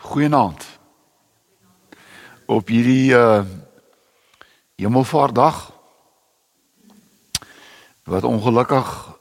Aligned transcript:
Goeienaand. 0.00 0.66
Op 2.46 2.68
hierdie 2.68 3.12
uh 3.12 3.40
Hemelvaartdag 4.76 5.72
wat 8.04 8.24
ongelukkig 8.24 9.16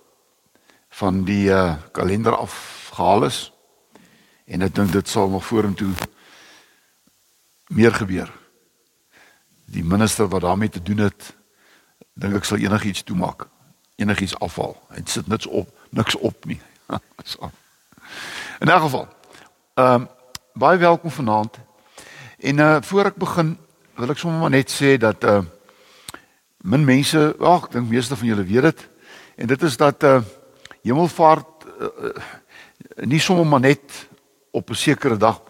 van 0.90 1.24
die 1.24 1.50
uh 1.50 1.74
kalender 1.92 2.36
afgehaal 2.36 3.24
is 3.24 3.55
en 4.46 4.62
ek 4.62 4.76
dink 4.76 4.92
dit 4.94 5.10
sal 5.10 5.30
nog 5.30 5.46
vorentoe 5.46 5.94
meer 7.74 7.94
gebeur. 7.94 8.30
Die 9.66 9.84
minister 9.84 10.28
wat 10.30 10.42
daarmee 10.42 10.70
te 10.70 10.82
doen 10.82 11.02
het, 11.08 11.34
dink 12.14 12.38
ek 12.38 12.46
sal 12.46 12.62
enigiets 12.62 13.04
toemaak, 13.04 13.48
enigiets 13.98 14.38
afhaal. 14.40 14.76
Hy 14.94 15.02
sit 15.10 15.28
niks 15.28 15.48
op, 15.48 15.72
niks 15.90 16.16
op 16.16 16.46
nie. 16.46 16.60
In 18.62 18.70
'n 18.70 18.82
geval. 18.82 19.08
Ehm 19.74 20.02
um, 20.02 20.08
baie 20.54 20.78
welkom 20.78 21.12
vanaand. 21.12 21.58
En 22.40 22.58
uh 22.58 22.78
voor 22.82 23.06
ek 23.06 23.16
begin, 23.16 23.58
wil 23.96 24.10
ek 24.10 24.18
sommer 24.18 24.40
maar 24.40 24.50
net 24.50 24.72
sê 24.72 24.98
dat 24.98 25.24
uh 25.24 25.42
min 26.58 26.86
mense, 26.86 27.36
ag, 27.40 27.66
ek 27.66 27.72
dink 27.72 27.90
meeste 27.90 28.16
van 28.16 28.28
julle 28.28 28.44
weet 28.44 28.62
dit. 28.62 28.90
En 29.36 29.48
dit 29.48 29.62
is 29.62 29.78
dat 29.78 30.04
uh 30.04 30.22
hemelvaart 30.82 31.66
uh, 31.82 32.10
nie 32.96 33.20
sommer 33.20 33.46
maar 33.46 33.60
net 33.60 34.08
op 34.56 34.70
'n 34.70 34.80
sekere 34.80 35.18
dag 35.18 35.42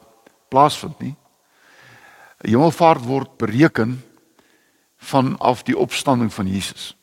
plaasvind 0.49 0.99
nie. 0.99 1.15
Hemelvaart 2.41 3.05
word 3.05 3.37
bereken 3.37 4.03
vanaf 4.97 5.63
die 5.63 5.77
opstanding 5.77 6.33
van 6.33 6.47
Jesus. 6.47 6.95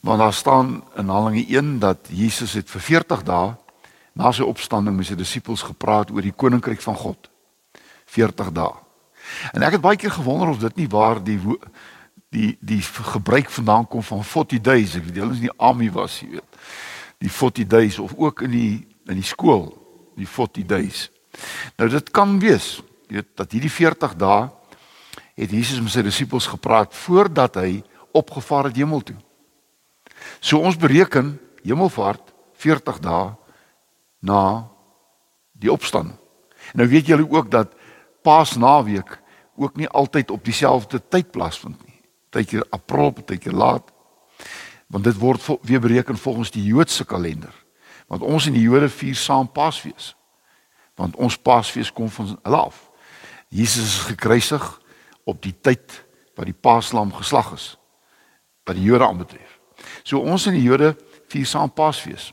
Want 0.00 0.18
daar 0.18 0.32
staan 0.32 0.84
in 0.96 1.08
Handelinge 1.08 1.46
1 1.48 1.78
dat 1.78 1.98
Jesus 2.08 2.52
het 2.52 2.70
vir 2.70 2.80
40 2.80 3.22
dae 3.22 3.54
na 4.12 4.32
sy 4.32 4.42
opstanding 4.42 4.96
met 4.96 5.06
sy 5.06 5.14
disippels 5.14 5.62
gepraat 5.62 6.10
oor 6.10 6.22
die 6.22 6.36
koninkryk 6.36 6.80
van 6.80 6.96
God 6.96 7.30
40 8.04 8.52
dae. 8.52 8.74
En 9.52 9.62
ek 9.62 9.78
het 9.78 9.80
baie 9.80 9.96
keer 9.96 10.12
gewonder 10.12 10.48
of 10.48 10.58
dit 10.58 10.76
nie 10.76 10.88
waar 10.88 11.22
die 11.24 11.40
die 12.34 12.56
die 12.60 12.82
gebruik 12.82 13.50
vandaan 13.50 13.88
kom 13.88 14.02
van 14.02 14.24
40 14.24 14.60
days, 14.60 14.96
ek 14.98 15.04
weet 15.06 15.22
hulle 15.22 15.32
is 15.32 15.40
nie 15.40 15.56
army 15.56 15.90
was, 15.94 16.18
jy 16.20 16.28
weet. 16.34 16.60
Die 17.22 17.30
40 17.30 17.66
days 17.66 17.98
of 17.98 18.14
ook 18.16 18.42
in 18.42 18.50
die 18.50 18.86
in 19.06 19.20
die 19.20 19.26
skool, 19.26 19.83
die 20.16 20.28
40 20.28 20.66
days. 20.66 21.08
Nou 21.76 21.88
dit 21.90 22.10
kan 22.14 22.38
wees, 22.42 22.78
jy 23.08 23.20
weet 23.20 23.32
dat 23.38 23.52
hierdie 23.52 23.72
40 23.72 24.14
dae 24.18 24.48
het 25.34 25.50
Jesus 25.50 25.80
met 25.82 25.92
sy 25.92 26.04
disippels 26.06 26.46
gepraat 26.46 26.94
voordat 26.94 27.58
hy 27.58 27.82
opgevaar 28.14 28.70
het 28.70 28.78
hemel 28.78 29.02
toe. 29.02 29.16
So 30.40 30.62
ons 30.62 30.78
bereken 30.78 31.34
hemelvaart 31.64 32.30
40 32.62 33.00
dae 33.02 33.32
na 34.24 34.68
die 35.52 35.72
opstanding. 35.72 36.16
Nou 36.74 36.86
weet 36.88 37.10
julle 37.10 37.26
ook 37.28 37.50
dat 37.50 37.74
Paasnaweek 38.24 39.18
ook 39.56 39.76
nie 39.76 39.88
altyd 39.88 40.30
op 40.30 40.44
dieselfde 40.44 41.02
tyd 41.08 41.30
plaasvind 41.30 41.76
nie. 41.84 42.00
Partykeer 42.30 42.64
April, 42.70 43.10
partykeer 43.10 43.52
laat. 43.52 43.90
Want 44.86 45.04
dit 45.04 45.18
word 45.18 45.44
weer 45.62 45.80
bereken 45.80 46.16
volgens 46.18 46.50
die 46.50 46.64
Joodse 46.64 47.04
kalender. 47.04 47.63
Want 48.06 48.22
ons 48.22 48.46
in 48.46 48.56
die 48.56 48.64
Jode 48.64 48.88
vier 48.92 49.16
saam 49.16 49.48
Paasfees. 49.52 50.12
Want 50.98 51.16
ons 51.16 51.38
Paasfees 51.38 51.92
kom 51.92 52.10
van 52.12 52.34
hulle 52.42 52.60
af. 52.68 52.90
Jesus 53.48 53.84
is 53.84 53.98
gekruisig 54.10 54.64
op 55.24 55.40
die 55.42 55.54
tyd 55.54 56.04
wat 56.34 56.48
die 56.48 56.56
Paaslam 56.56 57.12
geslag 57.14 57.52
is. 57.54 57.74
Wat 58.66 58.76
die 58.76 58.86
Jode 58.86 59.06
aanbetref. 59.06 59.58
So 60.02 60.20
ons 60.20 60.46
in 60.50 60.58
die 60.58 60.66
Jode 60.66 60.94
vier 61.32 61.46
saam 61.48 61.72
Paasfees. 61.72 62.32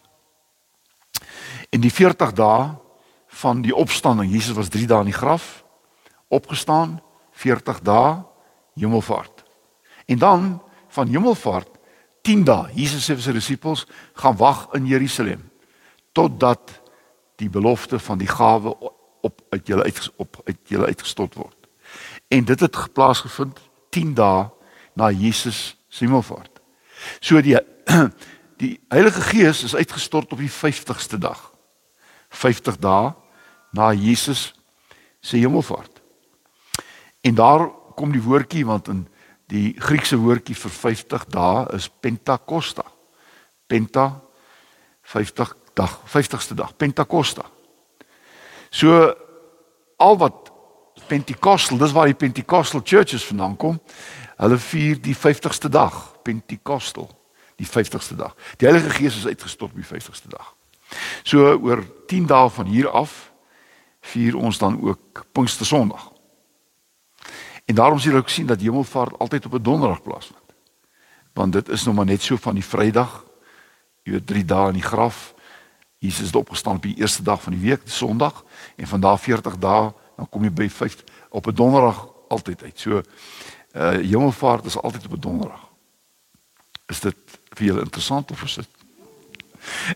En 1.71 1.81
die 1.81 1.93
40 1.93 2.33
dae 2.35 2.71
van 3.41 3.61
die 3.63 3.75
opstanding, 3.75 4.31
Jesus 4.31 4.57
was 4.57 4.69
3 4.69 4.89
dae 4.91 5.05
in 5.05 5.11
die 5.11 5.15
graf, 5.15 5.63
opgestaan, 6.27 6.99
40 7.31 7.79
dae 7.87 8.17
hemelvaart. 8.75 9.45
En 10.11 10.19
dan 10.19 10.49
van 10.91 11.07
hemelvaart 11.07 11.79
10 12.27 12.43
dae, 12.45 12.73
Jesus 12.75 13.07
sê 13.07 13.15
vir 13.15 13.23
sy 13.23 13.35
disippels, 13.37 13.85
gaan 14.19 14.35
wag 14.37 14.67
in 14.75 14.89
Jerusalem 14.89 15.50
totdat 16.11 16.81
die 17.35 17.49
belofte 17.49 17.99
van 17.99 18.17
die 18.17 18.29
gawe 18.29 18.75
op 19.21 19.41
uit 19.49 19.67
julle 19.67 19.83
uit 19.83 20.11
op 20.15 20.41
uit 20.45 20.57
julle 20.69 20.85
uitgestort 20.85 21.35
word. 21.35 21.57
En 22.27 22.45
dit 22.45 22.59
het 22.59 22.93
plaasgevind 22.93 23.59
10 23.89 24.13
dae 24.13 24.49
na 24.93 25.11
Jesus 25.11 25.77
se 25.89 26.05
hemelvaart. 26.05 26.61
So 27.19 27.41
die 27.41 27.57
die 28.61 28.77
Heilige 28.93 29.21
Gees 29.21 29.63
is 29.63 29.75
uitgestort 29.75 30.31
op 30.31 30.37
die 30.37 30.51
50ste 30.51 31.17
dag. 31.17 31.39
50 32.29 32.77
dae 32.77 33.13
na 33.71 33.91
Jesus 33.93 34.51
se 35.19 35.37
hemelvaart. 35.37 36.01
En 37.21 37.35
daar 37.35 37.69
kom 37.95 38.11
die 38.11 38.23
woordjie 38.23 38.65
want 38.65 38.87
in 38.87 39.05
die 39.51 39.73
Griekse 39.77 40.17
woordjie 40.17 40.55
vir 40.55 40.71
50 40.71 41.25
dae 41.33 41.65
is 41.75 41.89
Pentakosta. 41.89 42.85
Penta 43.67 44.21
50 45.01 45.55
dag, 45.73 45.99
50ste 46.05 46.53
dag, 46.53 46.75
Pentakosta. 46.77 47.45
So 48.69 49.15
al 49.97 50.17
wat 50.17 50.51
Pentekostel, 51.07 51.77
dis 51.77 51.91
waar 51.91 52.05
die 52.05 52.15
Pentecostal 52.15 52.81
churches 52.83 53.25
vandaan 53.25 53.57
kom. 53.57 53.81
Hulle 54.37 54.57
vier 54.57 54.99
die 55.01 55.15
50ste 55.15 55.69
dag, 55.69 55.97
Pentekostel, 56.23 57.09
die 57.59 57.67
50ste 57.67 58.15
dag. 58.15 58.35
Die 58.57 58.67
Heilige 58.67 58.89
Gees 58.89 59.17
is 59.17 59.27
uitgestort 59.27 59.71
op 59.71 59.77
die 59.77 59.87
50ste 59.87 60.31
dag. 60.31 60.53
So 61.23 61.51
oor 61.55 61.83
10 62.07 62.25
dae 62.31 62.49
van 62.49 62.65
hier 62.65 62.89
af 62.89 63.31
vier 64.01 64.35
ons 64.35 64.57
dan 64.57 64.79
ook 64.81 65.25
Pinkster 65.31 65.65
Sondag. 65.65 66.11
En 67.65 67.75
daarom 67.75 67.99
sien 67.99 68.15
ek 68.17 68.29
sien 68.29 68.47
dat 68.49 68.61
Hemelvaart 68.61 69.19
altyd 69.19 69.45
op 69.45 69.53
'n 69.53 69.63
donderdag 69.63 70.01
plaasvind. 70.01 70.39
Want 71.33 71.53
dit 71.53 71.69
is 71.69 71.83
nou 71.83 71.95
maar 71.95 72.05
net 72.05 72.21
so 72.21 72.35
van 72.35 72.55
die 72.55 72.65
Vrydag, 72.65 73.25
jy 74.03 74.11
weet 74.11 74.27
3 74.27 74.45
dae 74.45 74.67
in 74.67 74.79
die 74.79 74.89
graf. 74.89 75.33
Jesus 76.01 76.25
het 76.25 76.35
opgestaan 76.35 76.75
op 76.75 76.81
die 76.81 76.95
eerste 76.97 77.23
dag 77.23 77.41
van 77.41 77.53
die 77.53 77.61
week, 77.61 77.83
die 77.83 77.93
Sondag, 77.93 78.43
en 78.75 78.87
van 78.87 78.99
daar 78.99 79.19
40 79.19 79.57
dae 79.57 79.91
dan 80.17 80.29
kom 80.29 80.43
jy 80.43 80.51
by 80.53 80.69
5 80.69 81.03
op 81.29 81.47
'n 81.47 81.53
donderdag 81.55 82.07
altyd 82.27 82.63
uit. 82.63 82.79
So 82.79 83.01
uh 83.75 83.91
Hemelvaart 83.91 84.65
is 84.65 84.77
altyd 84.81 85.05
op 85.05 85.13
'n 85.13 85.19
donderdag. 85.19 85.69
Is 86.85 86.99
dit 86.99 87.15
vir 87.49 87.65
julle 87.65 87.81
interessant 87.81 88.31
of 88.31 88.43
is 88.43 88.55
dit 88.55 88.67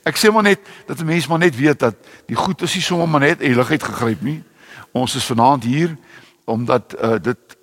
Ek 0.04 0.18
sê 0.18 0.32
maar 0.32 0.44
net 0.44 0.60
dat 0.86 1.00
'n 1.00 1.06
mens 1.06 1.28
maar 1.28 1.40
net 1.40 1.56
weet 1.56 1.80
dat 1.80 1.96
die 2.26 2.36
goed 2.36 2.62
is 2.62 2.74
nie 2.74 2.84
sommer 2.84 3.10
maar 3.10 3.20
net 3.20 3.40
eligheid 3.40 3.84
gegryp 3.84 4.22
nie. 4.22 4.44
Ons 4.92 5.16
is 5.16 5.26
vanaand 5.26 5.64
hier 5.64 5.98
omdat 6.46 6.96
uh, 7.02 7.16
dit 7.22 7.58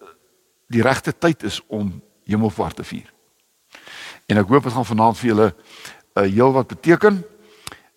die 0.67 0.83
regte 0.83 1.19
tyd 1.19 1.43
is 1.43 1.63
om 1.67 2.03
Hemelvaart 2.25 2.77
te 2.77 2.85
vier. 2.85 3.13
En 4.27 4.37
ek 4.37 4.49
hoop 4.49 4.63
dit 4.63 4.73
gaan 4.73 4.85
vanaand 4.85 5.19
vir 5.19 5.29
julle 5.29 5.47
'n 5.47 5.55
uh, 6.19 6.25
eh, 6.25 6.33
heel 6.33 6.53
wat 6.53 6.67
beteken. 6.67 7.25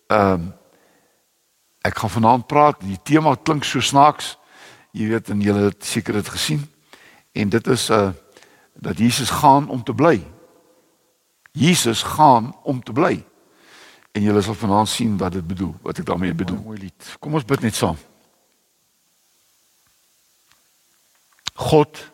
Ehm 0.06 0.32
um, 0.32 0.54
ek 1.86 1.98
gaan 2.02 2.10
vanaand 2.10 2.46
praat, 2.46 2.80
die 2.82 2.98
tema 3.02 3.36
klink 3.36 3.64
so 3.64 3.80
snaaks. 3.80 4.34
Jy 4.90 5.06
weet 5.12 5.28
en 5.30 5.40
julle 5.40 5.68
het 5.68 5.84
seker 5.84 6.18
dit 6.18 6.28
gesien. 6.28 6.64
En 7.32 7.48
dit 7.48 7.66
is 7.66 7.90
uh 7.90 8.10
dat 8.76 8.98
Jesus 8.98 9.30
gaan 9.30 9.68
om 9.68 9.82
te 9.84 9.94
bly. 9.94 10.26
Jesus 11.52 12.02
gaan 12.02 12.56
om 12.62 12.82
te 12.82 12.92
bly. 12.92 13.24
En 14.12 14.22
julle 14.22 14.42
sal 14.42 14.54
vanaand 14.54 14.88
sien 14.88 15.16
wat 15.16 15.32
dit 15.32 15.46
bedoel, 15.46 15.74
wat 15.82 15.98
ek 15.98 16.06
daarmee 16.06 16.34
bedoel. 16.34 16.60
Mooi 16.64 16.78
lied. 16.78 17.16
Kom 17.18 17.34
ons 17.34 17.44
bid 17.44 17.60
net 17.60 17.74
saam. 17.74 17.96
God, 21.56 22.12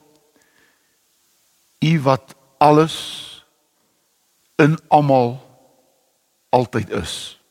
U 1.82 2.00
wat 2.00 2.34
alles 2.62 2.94
in 4.62 4.78
almal 4.88 5.40
altyd 6.55 6.90
is. 6.90 7.41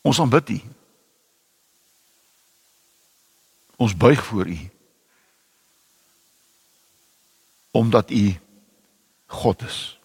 Ons 0.00 0.20
aanbid 0.20 0.48
U. 0.48 0.60
Ons 3.76 3.96
buig 3.96 4.24
voor 4.24 4.46
U. 4.46 4.58
Omdat 7.70 8.10
U 8.10 8.40
God 9.26 9.62
is. 9.62 9.98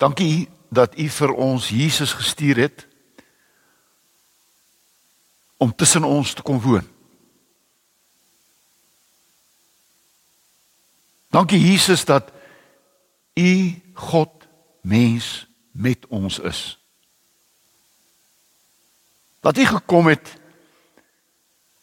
Dankie 0.00 0.48
dat 0.68 0.98
u 0.98 1.08
vir 1.08 1.32
ons 1.32 1.68
Jesus 1.68 2.12
gestuur 2.12 2.56
het 2.56 2.86
om 5.56 5.74
tussen 5.74 6.04
ons 6.04 6.32
te 6.32 6.42
kom 6.42 6.60
woon. 6.60 6.86
Dankie 11.28 11.60
Jesus 11.60 12.04
dat 12.04 12.32
u 13.34 13.82
God 13.94 14.48
mens 14.80 15.49
met 15.70 16.06
ons 16.06 16.38
is. 16.38 16.78
Dat 19.40 19.56
hy 19.56 19.64
gekom 19.64 20.10
het 20.10 20.34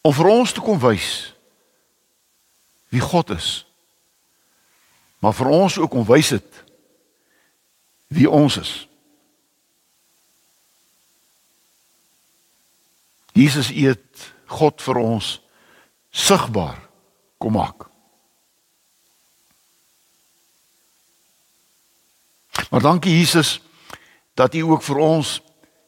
om 0.02 0.14
vir 0.14 0.30
ons 0.32 0.52
te 0.54 0.62
kom 0.62 0.80
wys 0.80 1.34
wie 2.94 3.02
God 3.04 3.34
is. 3.36 3.66
Maar 5.20 5.34
vir 5.34 5.50
ons 5.52 5.78
ook 5.78 5.94
om 5.94 6.06
wys 6.08 6.30
dit 6.38 6.64
wie 8.08 8.30
ons 8.30 8.58
is. 8.58 8.74
Jesus 13.38 13.70
eet 13.70 14.32
God 14.48 14.82
vir 14.82 15.02
ons 15.02 15.38
sigbaar 16.10 16.80
kom 17.38 17.58
maak. 17.58 17.86
Maar 22.70 22.82
dankie 22.82 23.14
Jesus 23.20 23.58
dat 24.38 24.54
U 24.54 24.64
ook 24.70 24.86
vir 24.86 25.02
ons 25.02 25.38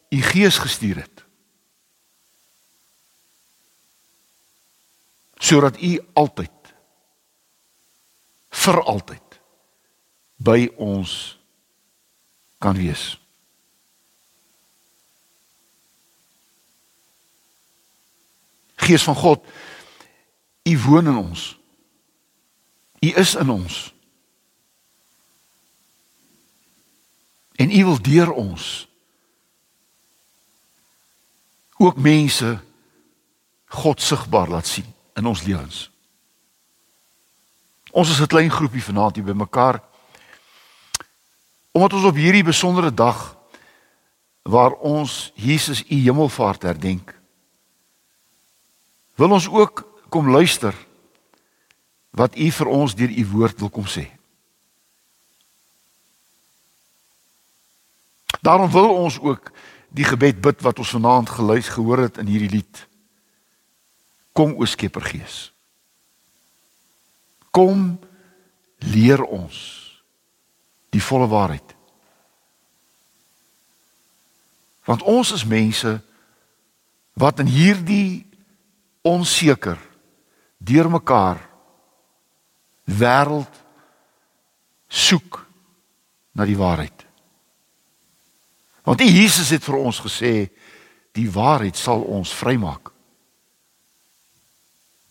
U 0.10 0.22
Gees 0.26 0.58
gestuur 0.58 1.04
het. 1.06 1.20
sodat 5.40 5.82
u 5.82 6.00
altyd 6.14 6.52
vir 8.50 8.82
altyd 8.84 9.40
by 10.36 10.68
ons 10.76 11.14
kan 12.60 12.76
wees. 12.76 13.16
Gees 18.80 19.04
van 19.04 19.16
God, 19.16 19.46
u 20.64 20.74
woon 20.88 21.08
in 21.12 21.18
ons. 21.20 21.46
U 23.00 23.10
is 23.24 23.36
in 23.40 23.50
ons. 23.54 23.80
En 27.60 27.72
u 27.72 27.84
wil 27.86 28.02
deur 28.02 28.32
ons 28.32 28.88
ook 31.76 31.98
mense 31.98 32.60
God 33.66 34.02
sigbaar 34.02 34.48
laat 34.48 34.68
sien 34.68 34.88
in 35.14 35.26
ons 35.26 35.44
lewens. 35.44 35.92
Ons 37.92 38.10
is 38.10 38.22
'n 38.22 38.32
klein 38.32 38.52
groepie 38.52 38.84
vanaand 38.84 39.16
hier 39.16 39.24
bymekaar. 39.24 39.84
Omdat 41.72 41.94
ons 41.94 42.04
op 42.04 42.16
hierdie 42.16 42.44
besondere 42.44 42.94
dag 42.94 43.38
waar 44.42 44.72
ons 44.72 45.32
Jesus 45.36 45.84
u 45.90 45.96
hemelvaart 45.96 46.62
herdenk, 46.62 47.20
wil 49.16 49.32
ons 49.32 49.48
ook 49.48 49.88
kom 50.10 50.30
luister 50.30 50.76
wat 52.10 52.38
u 52.38 52.52
vir 52.52 52.68
ons 52.68 52.96
deur 52.96 53.10
u 53.10 53.26
woord 53.26 53.60
wil 53.60 53.70
kom 53.70 53.86
sê. 53.86 54.19
Daarom 58.42 58.72
wil 58.72 58.90
ons 58.96 59.20
ook 59.20 59.52
die 59.90 60.06
gebed 60.06 60.42
bid 60.42 60.62
wat 60.62 60.80
ons 60.80 60.94
vanaand 60.96 61.30
geluister 61.30 61.74
gehoor 61.74 62.06
het 62.08 62.18
in 62.18 62.30
hierdie 62.30 62.50
lied. 62.50 62.86
Kom 64.32 64.56
o 64.56 64.66
Skeppergees. 64.66 65.50
Kom 67.52 68.00
leer 68.78 69.24
ons 69.24 69.58
die 70.94 71.04
volle 71.04 71.28
waarheid. 71.28 71.76
Want 74.86 75.04
ons 75.04 75.34
is 75.36 75.46
mense 75.46 76.00
wat 77.20 77.40
in 77.44 77.50
hierdie 77.52 78.26
onseker 79.06 79.78
deurmekaar 80.58 81.42
wêreld 82.90 83.62
soek 84.88 85.44
na 86.34 86.48
die 86.50 86.58
waarheid. 86.58 87.09
Want 88.90 89.04
die 89.04 89.12
Jesus 89.14 89.52
het 89.54 89.62
vir 89.62 89.76
ons 89.78 90.00
gesê 90.02 90.48
die 91.14 91.28
waarheid 91.30 91.78
sal 91.78 92.02
ons 92.10 92.32
vrymaak. 92.34 92.90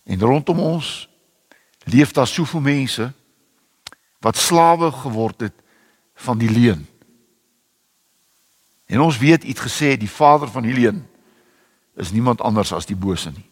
En 0.02 0.20
rondom 0.20 0.58
ons 0.58 0.88
leef 1.86 2.10
daar 2.12 2.26
soveel 2.26 2.64
mense 2.64 3.06
wat 4.18 4.36
slawe 4.36 4.90
geword 4.90 5.46
het 5.46 5.54
van 6.26 6.42
die 6.42 6.50
leuen. 6.50 6.82
En 8.90 9.06
ons 9.06 9.18
weet 9.22 9.46
iets 9.46 9.62
gesê 9.68 9.94
die 9.94 10.10
vader 10.10 10.50
van 10.50 10.66
die 10.66 10.74
leuen 10.74 11.04
is 11.94 12.10
niemand 12.10 12.42
anders 12.42 12.74
as 12.74 12.86
die 12.90 12.98
bose 12.98 13.30
nie. 13.30 13.46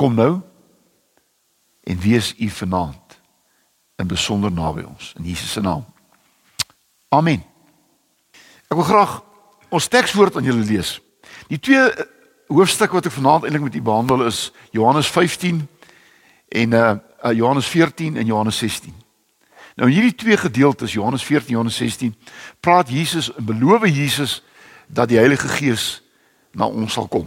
Kom 0.00 0.16
nou 0.16 0.40
en 1.84 2.00
wees 2.00 2.32
u 2.40 2.48
vanaand 2.48 3.20
in 4.00 4.08
besonder 4.08 4.52
naby 4.52 4.88
ons 4.88 5.12
in 5.20 5.28
Jesus 5.28 5.52
se 5.52 5.60
naam. 5.60 5.84
Amen. 7.10 7.42
Ek 8.70 8.76
wil 8.78 8.86
graag 8.86 9.16
ons 9.74 9.88
tekswoord 9.90 10.36
aan 10.38 10.46
julle 10.46 10.62
lees. 10.62 11.00
Die 11.50 11.58
twee 11.58 11.88
hoofstuk 12.46 12.92
wat 12.94 13.08
ek 13.08 13.16
vanaand 13.16 13.48
eintlik 13.48 13.64
met 13.64 13.74
u 13.74 13.82
behandel 13.82 14.22
is 14.28 14.52
Johannes 14.70 15.10
15 15.10 15.58
en 16.54 16.76
uh, 16.78 16.92
Johannes 17.34 17.66
14 17.66 18.14
en 18.16 18.26
Johannes 18.26 18.58
16. 18.62 18.94
Nou 19.74 19.88
in 19.90 19.96
hierdie 19.96 20.14
twee 20.14 20.36
gedeeltes 20.38 20.94
Johannes 20.94 21.26
14 21.26 21.50
Johannes 21.50 21.80
16 21.82 22.14
praat 22.62 22.94
Jesus 22.94 23.32
en 23.34 23.44
beloof 23.44 23.88
Jesus 23.90 24.42
dat 24.86 25.10
die 25.10 25.18
Heilige 25.18 25.48
Gees 25.48 26.02
na 26.54 26.70
ons 26.70 26.92
sal 26.92 27.10
kom. 27.10 27.26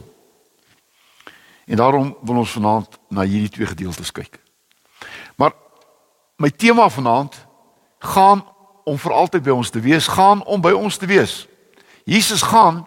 En 1.67 1.75
daarom 1.75 2.15
wil 2.23 2.39
ons 2.45 2.55
vanaand 2.55 2.99
na 3.11 3.27
hierdie 3.27 3.51
twee 3.51 3.67
gedeeltes 3.67 4.15
kyk. 4.15 4.39
Maar 5.35 5.51
my 6.39 6.51
tema 6.55 6.87
vanaand 6.89 7.35
gaan 7.99 8.47
om 8.83 8.97
vir 8.99 9.13
altyd 9.13 9.43
by 9.43 9.53
ons 9.55 9.69
te 9.69 9.81
wees, 9.83 10.07
gaan 10.07 10.43
om 10.45 10.61
by 10.61 10.71
ons 10.75 10.97
te 10.97 11.07
wees. 11.09 11.43
Jesus 12.03 12.43
gaan 12.43 12.83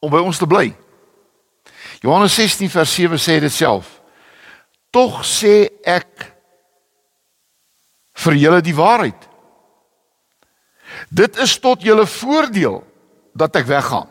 om 0.00 0.10
by 0.12 0.20
ons 0.20 0.38
te 0.38 0.46
bly. 0.46 0.70
Johannes 2.04 2.34
16 2.34 2.70
vers 2.70 2.94
7 2.94 3.18
sê 3.18 3.38
dit 3.42 3.52
self. 3.52 3.98
Tog 4.94 5.22
sê 5.26 5.68
ek 5.84 6.28
vir 8.18 8.38
julle 8.38 8.60
die 8.64 8.76
waarheid. 8.76 9.28
Dit 11.08 11.36
is 11.40 11.58
tot 11.60 11.82
julle 11.84 12.06
voordeel 12.06 12.80
dat 13.38 13.56
ek 13.56 13.68
weggaan. 13.68 14.08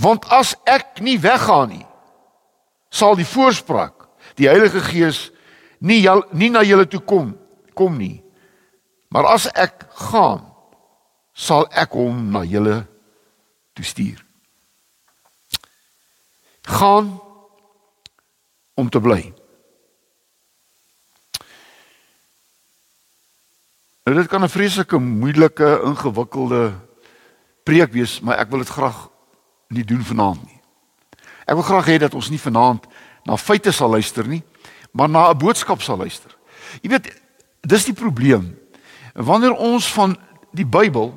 Want 0.00 0.26
as 0.32 0.54
ek 0.68 1.00
nie 1.00 1.18
weggaan 1.20 1.70
nie, 1.72 1.86
sal 2.92 3.16
die 3.16 3.28
voorspraak, 3.28 4.08
die 4.36 4.48
Heilige 4.48 4.82
Gees 4.84 5.30
nie 5.80 6.02
jyl, 6.04 6.22
nie 6.36 6.50
na 6.52 6.62
julle 6.66 6.86
toe 6.88 7.00
kom 7.00 7.32
kom 7.74 7.96
nie. 7.98 8.21
Maar 9.12 9.28
as 9.34 9.46
ek 9.52 9.86
gaan, 10.08 10.40
sal 11.32 11.66
ek 11.70 11.92
hom 11.96 12.30
na 12.32 12.44
julle 12.48 12.82
toe 13.76 13.84
stuur 13.84 14.20
gaan 16.62 17.20
om 18.74 18.88
te 18.88 19.00
bly. 19.00 19.32
Nou 24.04 24.16
dit 24.16 24.28
kan 24.28 24.42
'n 24.42 24.48
vreeslike 24.48 24.98
moeilike, 24.98 25.80
ingewikkelde 25.84 26.72
preek 27.62 27.92
wees, 27.92 28.20
maar 28.20 28.38
ek 28.38 28.50
wil 28.50 28.58
dit 28.58 28.68
graag 28.68 29.08
nie 29.68 29.84
doen 29.84 30.02
vanaand 30.02 30.42
nie. 30.46 30.60
Ek 31.46 31.54
wil 31.54 31.62
graag 31.62 31.86
hê 31.86 31.98
dat 31.98 32.14
ons 32.14 32.30
nie 32.30 32.40
vanaand 32.40 32.86
na 33.24 33.36
feite 33.36 33.72
sal 33.72 33.90
luister 33.90 34.26
nie, 34.26 34.42
maar 34.92 35.08
na 35.08 35.30
'n 35.30 35.38
boodskap 35.38 35.82
sal 35.82 35.96
luister. 35.96 36.36
Jy 36.82 36.88
weet, 36.88 37.22
dis 37.60 37.84
die 37.84 37.94
probleem. 37.94 38.61
Wanneer 39.12 39.52
ons 39.52 39.92
van 39.92 40.16
die 40.52 40.66
Bybel 40.66 41.12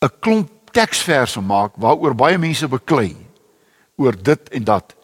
'n 0.00 0.12
klomp 0.20 0.72
teksverse 0.72 1.40
maak 1.40 1.76
waaroor 1.76 2.14
baie 2.14 2.38
mense 2.38 2.68
beklei 2.68 3.16
oor 3.96 4.16
dit 4.16 4.48
en 4.48 4.64
dat 4.64 4.94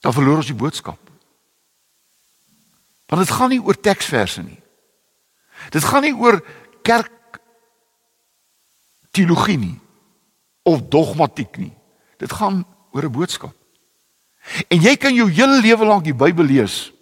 dan 0.00 0.12
verloor 0.12 0.40
ons 0.40 0.46
die 0.48 0.56
boodskap. 0.56 0.98
Want 3.06 3.26
dit 3.26 3.34
gaan 3.36 3.50
nie 3.52 3.60
oor 3.60 3.76
teksverse 3.76 4.42
nie. 4.42 4.60
Dit 5.70 5.84
gaan 5.84 6.02
nie 6.06 6.14
oor 6.16 6.40
kerk 6.82 7.40
teologie 9.10 9.58
nie 9.58 9.76
of 10.62 10.86
dogmatiek 10.88 11.56
nie. 11.58 11.74
Dit 12.16 12.32
gaan 12.32 12.64
oor 12.92 13.04
'n 13.04 13.12
boodskap. 13.12 13.54
En 14.68 14.80
jy 14.80 14.96
kan 14.96 15.14
jou 15.14 15.28
hele 15.28 15.60
lewe 15.60 15.84
lank 15.84 16.04
die 16.04 16.14
Bybel 16.14 16.44
lees 16.44 16.92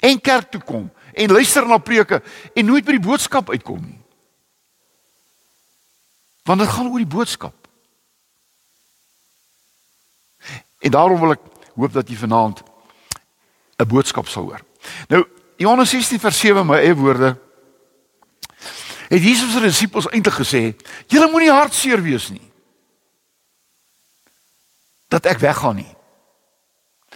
en 0.00 0.20
kerk 0.20 0.50
toe 0.50 0.60
kom 0.60 0.90
en 1.12 1.32
luister 1.32 1.66
na 1.66 1.78
preke 1.78 2.22
en 2.54 2.66
nooit 2.66 2.84
by 2.84 2.96
die 2.96 3.06
boodskap 3.06 3.50
uitkom 3.50 3.80
nie. 3.82 4.00
Want 6.48 6.60
dit 6.60 6.68
gaan 6.68 6.90
oor 6.90 7.02
die 7.02 7.14
boodskap. 7.16 7.54
En 10.78 10.90
daarom 10.94 11.20
wil 11.20 11.34
ek 11.36 11.42
hoop 11.74 11.92
dat 11.92 12.08
jy 12.08 12.16
vanaand 12.16 12.62
'n 13.78 13.86
boodskap 13.86 14.28
sal 14.28 14.42
hoor. 14.42 14.62
Nou 15.08 15.26
Johannes 15.56 15.90
16 15.90 16.20
vers 16.20 16.38
7 16.38 16.66
my 16.66 16.78
eie 16.78 16.94
woorde 16.94 17.38
het 19.08 19.22
Jesus 19.22 19.52
se 19.52 19.60
disippels 19.60 20.08
eintlik 20.08 20.34
gesê: 20.34 20.76
"Julle 21.06 21.30
moenie 21.30 21.50
hartseer 21.50 22.02
wees 22.02 22.28
nie 22.28 22.48
dat 25.08 25.24
ek 25.26 25.38
weggaan 25.38 25.80
nie. 25.80 25.96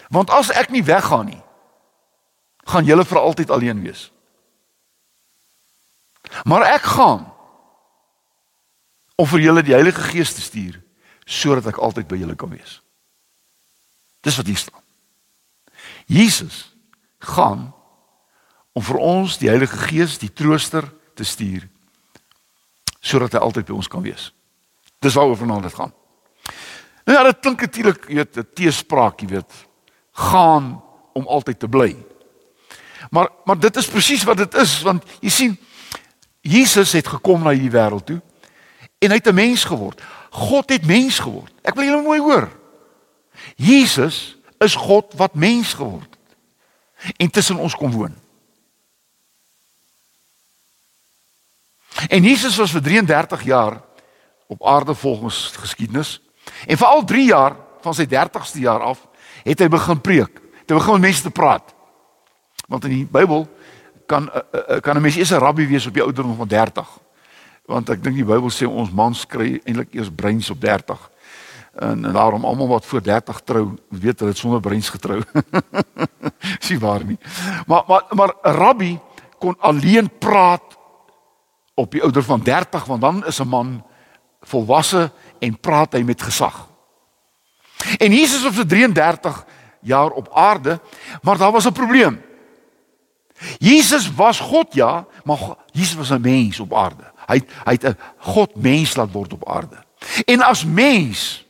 Want 0.08 0.30
as 0.30 0.50
ek 0.50 0.72
nie 0.72 0.84
weggaan 0.84 1.28
nie, 1.28 1.41
gaan 2.64 2.84
julle 2.84 3.04
vir 3.04 3.18
altyd 3.18 3.50
alleen 3.50 3.82
wees." 3.82 4.10
Maar 6.44 6.62
ek 6.74 6.82
gaan 6.82 7.32
om 9.16 9.26
vir 9.26 9.40
julle 9.40 9.62
die 9.62 9.74
Heilige 9.74 10.02
Gees 10.12 10.34
te 10.34 10.40
stuur 10.40 10.80
sodat 11.24 11.66
ek 11.70 11.78
altyd 11.78 12.08
by 12.10 12.18
julle 12.18 12.34
kan 12.36 12.50
wees. 12.50 12.80
Dis 14.22 14.36
wat 14.36 14.46
hier 14.46 14.58
staan. 14.58 14.82
Jesus 16.10 16.72
gaan 17.22 17.70
om 18.72 18.82
vir 18.82 18.98
ons 18.98 19.38
die 19.38 19.50
Heilige 19.50 19.78
Gees, 19.86 20.18
die 20.18 20.32
trooster 20.32 20.88
te 21.14 21.24
stuur 21.24 21.68
sodat 23.02 23.34
hy 23.34 23.42
altyd 23.42 23.66
by 23.66 23.74
ons 23.74 23.90
kan 23.90 24.02
wees. 24.04 24.30
Dis 25.02 25.16
waaroor 25.18 25.38
vanaand 25.40 25.66
dit 25.66 25.74
gaan. 25.74 25.90
Nou 27.02 27.16
ja, 27.16 27.24
dit 27.26 27.40
klink 27.42 27.64
natuurlik, 27.66 28.04
jy 28.06 28.20
weet, 28.20 28.36
'n 28.38 28.46
teespraak, 28.54 29.20
jy 29.20 29.28
weet, 29.28 29.52
gaan 30.12 30.78
om 31.12 31.26
altyd 31.26 31.58
te 31.58 31.68
bly. 31.68 31.96
Maar 33.10 33.28
maar 33.44 33.58
dit 33.58 33.76
is 33.76 33.86
presies 33.86 34.24
wat 34.24 34.36
dit 34.36 34.54
is 34.54 34.80
want 34.82 35.04
jy 35.20 35.30
sien 35.30 35.58
Jesus 36.40 36.92
het 36.92 37.06
gekom 37.06 37.42
na 37.42 37.50
hierdie 37.54 37.70
wêreld 37.70 38.06
toe 38.06 38.20
en 38.98 39.10
hy 39.10 39.18
het 39.18 39.28
'n 39.28 39.34
mens 39.34 39.64
geword. 39.64 40.02
God 40.30 40.70
het 40.70 40.86
mens 40.86 41.18
geword. 41.18 41.52
Ek 41.62 41.74
wil 41.74 41.84
julle 41.84 42.02
mooi 42.02 42.20
hoor. 42.20 42.48
Jesus 43.56 44.36
is 44.58 44.74
God 44.74 45.12
wat 45.16 45.34
mens 45.34 45.74
geword 45.74 46.16
het 46.96 47.16
en 47.16 47.30
tussen 47.30 47.56
ons 47.56 47.74
kom 47.74 47.90
woon. 47.90 48.14
En 52.08 52.22
Jesus 52.22 52.56
was 52.56 52.70
vir 52.70 52.82
33 52.82 53.42
jaar 53.42 53.80
op 54.46 54.66
aarde 54.66 54.94
volgens 54.94 55.52
geskiedenis 55.56 56.20
en 56.66 56.76
vir 56.76 56.86
al 56.86 57.04
3 57.04 57.24
jaar 57.26 57.56
van 57.82 57.94
sy 57.94 58.06
30ste 58.06 58.62
jaar 58.62 58.80
af 58.80 59.06
het 59.42 59.58
hy 59.58 59.68
begin 59.68 60.00
preek. 60.00 60.40
Hy 60.66 60.74
begin 60.74 60.92
met 60.92 61.08
mense 61.10 61.22
te 61.22 61.30
praat. 61.30 61.74
Want 62.72 62.84
in 62.88 62.94
die 63.02 63.08
Bybel 63.10 63.44
kan 64.08 64.30
uh, 64.32 64.40
uh, 64.56 64.80
kan 64.80 64.96
'n 64.96 65.02
mens 65.04 65.16
eers 65.16 65.30
'n 65.30 65.44
rabbi 65.44 65.66
wees 65.68 65.86
op 65.86 65.92
die 65.92 66.02
ouderdom 66.02 66.36
van 66.36 66.48
30. 66.48 66.88
Want 67.68 67.90
ek 67.90 68.02
dink 68.02 68.16
die 68.16 68.24
Bybel 68.24 68.48
sê 68.50 68.64
ons 68.64 68.90
mans 68.90 69.26
kry 69.26 69.60
eintlik 69.64 69.92
eers 69.94 70.08
breins 70.08 70.50
op 70.50 70.60
30. 70.60 71.10
En, 71.74 72.04
en 72.04 72.12
daarom 72.12 72.44
almal 72.44 72.68
wat 72.68 72.86
voor 72.86 73.02
30 73.02 73.40
trou, 73.44 73.76
weet 73.88 74.18
hulle 74.18 74.30
het 74.30 74.40
sonder 74.40 74.60
breins 74.60 74.88
getrou. 74.88 75.20
Sien 76.66 76.78
waar 76.78 77.04
nie. 77.04 77.18
Maar 77.66 77.84
maar 77.86 78.04
maar 78.10 78.32
rabbi 78.42 78.98
kon 79.38 79.56
alleen 79.58 80.08
praat 80.18 80.78
op 81.74 81.90
die 81.90 82.02
ouder 82.02 82.22
van 82.22 82.40
30 82.40 82.84
want 82.84 83.00
dan 83.00 83.26
is 83.26 83.38
'n 83.38 83.48
man 83.48 83.84
volwasse 84.40 85.10
en 85.38 85.60
praat 85.60 85.92
hy 85.92 86.02
met 86.02 86.22
gesag. 86.22 86.68
En 87.98 88.12
Jesus 88.12 88.42
was 88.42 88.54
vir 88.54 88.66
33 88.66 89.44
jaar 89.80 90.10
op 90.10 90.28
aarde, 90.32 90.80
maar 91.22 91.38
daar 91.38 91.52
was 91.52 91.66
'n 91.66 91.72
probleem. 91.72 92.31
Jesus 93.58 94.14
was 94.14 94.40
God 94.40 94.74
ja, 94.74 95.06
maar 95.24 95.38
Jesus 95.72 95.94
was 95.94 96.10
'n 96.10 96.20
mens 96.20 96.60
op 96.60 96.74
aarde. 96.74 97.04
Hy 97.26 97.42
hy 97.64 97.72
het 97.72 97.84
'n 97.84 97.98
God 98.18 98.56
mens 98.56 98.96
laat 98.96 99.12
word 99.12 99.32
op 99.32 99.48
aarde. 99.48 99.84
En 100.24 100.40
as 100.40 100.64
mens 100.64 101.46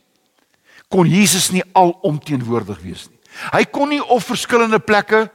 kon 0.87 1.07
Jesus 1.07 1.49
nie 1.49 1.63
alomteenwoordig 1.71 2.79
wees 2.79 3.07
nie. 3.09 3.19
Hy 3.51 3.63
kon 3.65 3.89
nie 3.89 4.03
op 4.05 4.21
verskillende 4.21 4.79
plekke 4.79 5.31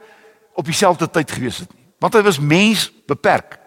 op 0.53 0.65
dieselfde 0.65 1.09
tyd 1.09 1.31
gewees 1.31 1.57
het 1.57 1.73
nie, 1.73 1.83
want 1.99 2.13
hy 2.13 2.21
was 2.21 2.39
mens 2.39 2.91
beperk. 3.07 3.59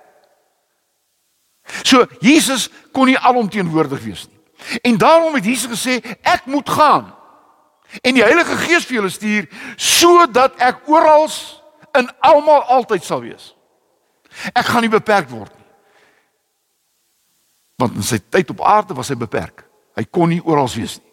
So 1.82 2.06
Jesus 2.20 2.68
kon 2.92 3.06
nie 3.06 3.18
alomteenwoordig 3.18 4.02
wees 4.02 4.26
nie. 4.28 4.40
En 4.82 4.99
daarom 4.99 5.34
het 5.34 5.44
Jesus 5.44 5.70
gesê 5.70 6.00
ek 6.22 6.46
moet 6.46 6.68
gaan 6.68 7.12
en 8.00 8.14
die 8.14 8.25
Heilige 8.25 8.56
Gees 8.56 8.87
vir 8.88 9.00
julle 9.00 9.12
stuur 9.12 9.49
sodat 9.76 10.56
ek 10.62 10.87
oral 10.88 11.28
in 11.99 12.08
almal 12.25 12.62
altyd 12.62 13.04
sal 13.04 13.20
wees. 13.25 13.52
Ek 14.52 14.64
gaan 14.64 14.84
nie 14.84 14.92
beperk 14.92 15.28
word 15.30 15.52
nie. 15.52 15.68
Want 17.82 17.99
in 17.99 18.06
sy 18.06 18.20
tyd 18.32 18.50
op 18.54 18.62
aarde 18.64 18.94
was 18.96 19.11
hy 19.12 19.16
beperk. 19.18 19.64
Hy 19.99 20.04
kon 20.08 20.30
nie 20.32 20.40
oral 20.44 20.70
wees 20.72 20.99
nie. 21.00 21.11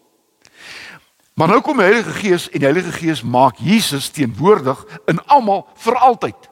Maar 1.40 1.54
nou 1.54 1.62
kom 1.64 1.80
die 1.80 1.88
Heilige 1.88 2.14
Gees 2.20 2.50
en 2.52 2.60
die 2.60 2.68
Heilige 2.68 2.92
Gees 2.92 3.22
maak 3.24 3.60
Jesus 3.64 4.10
teenwoordig 4.12 4.80
in 5.08 5.22
almal 5.32 5.66
vir 5.80 5.96
altyd. 5.96 6.50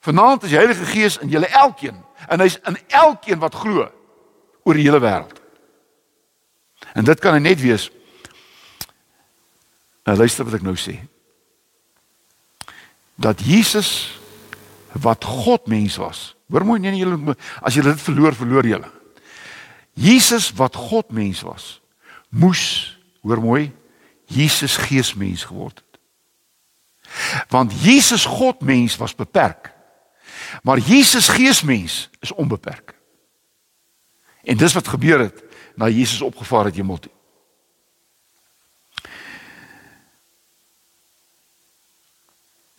Vanaand 0.00 0.46
is 0.46 0.54
die 0.54 0.56
Heilige 0.56 0.86
Gees 0.88 1.18
in 1.20 1.28
julle 1.28 1.48
elkeen 1.52 1.98
en 2.28 2.40
hy's 2.40 2.56
in 2.68 2.78
elkeen 2.88 3.40
wat 3.42 3.58
glo 3.60 3.90
oor 4.64 4.76
die 4.78 4.86
hele 4.86 5.02
wêreld. 5.04 5.36
En 6.96 7.04
dit 7.04 7.20
kan 7.20 7.36
net 7.42 7.60
wees. 7.60 7.90
Nou 10.08 10.16
luister 10.16 10.48
wat 10.48 10.56
ek 10.56 10.64
nou 10.64 10.76
sê 10.80 10.96
dat 13.20 13.40
Jesus 13.44 14.20
wat 14.92 15.24
God 15.24 15.66
mens 15.66 15.96
was. 15.96 16.36
Hoor 16.48 16.64
mooi 16.64 16.80
nee, 16.80 16.90
nee 16.90 17.02
julle 17.04 17.36
as 17.60 17.76
julle 17.76 17.92
dit 17.92 18.02
verloor, 18.02 18.34
verloor 18.34 18.66
julle. 18.66 18.88
Jesus 19.94 20.48
wat 20.56 20.74
God 20.76 21.12
mens 21.12 21.42
was, 21.44 21.80
moes, 22.28 22.62
hoor 23.20 23.42
mooi, 23.42 23.68
Jesus 24.30 24.78
gees 24.80 25.12
mens 25.14 25.44
geword 25.44 25.82
het. 25.82 26.00
Want 27.50 27.74
Jesus 27.82 28.24
God 28.24 28.62
mens 28.62 28.96
was 28.96 29.14
beperk. 29.14 29.72
Maar 30.62 30.78
Jesus 30.78 31.28
gees 31.28 31.62
mens 31.62 32.08
is 32.20 32.32
onbeperk. 32.32 32.94
En 34.42 34.56
dis 34.56 34.72
wat 34.72 34.88
gebeur 34.88 35.18
het 35.18 35.42
na 35.74 35.88
Jesus 35.88 36.22
opgevaar 36.22 36.64
het 36.64 36.76
hemel 36.78 36.98
toe. 36.98 37.12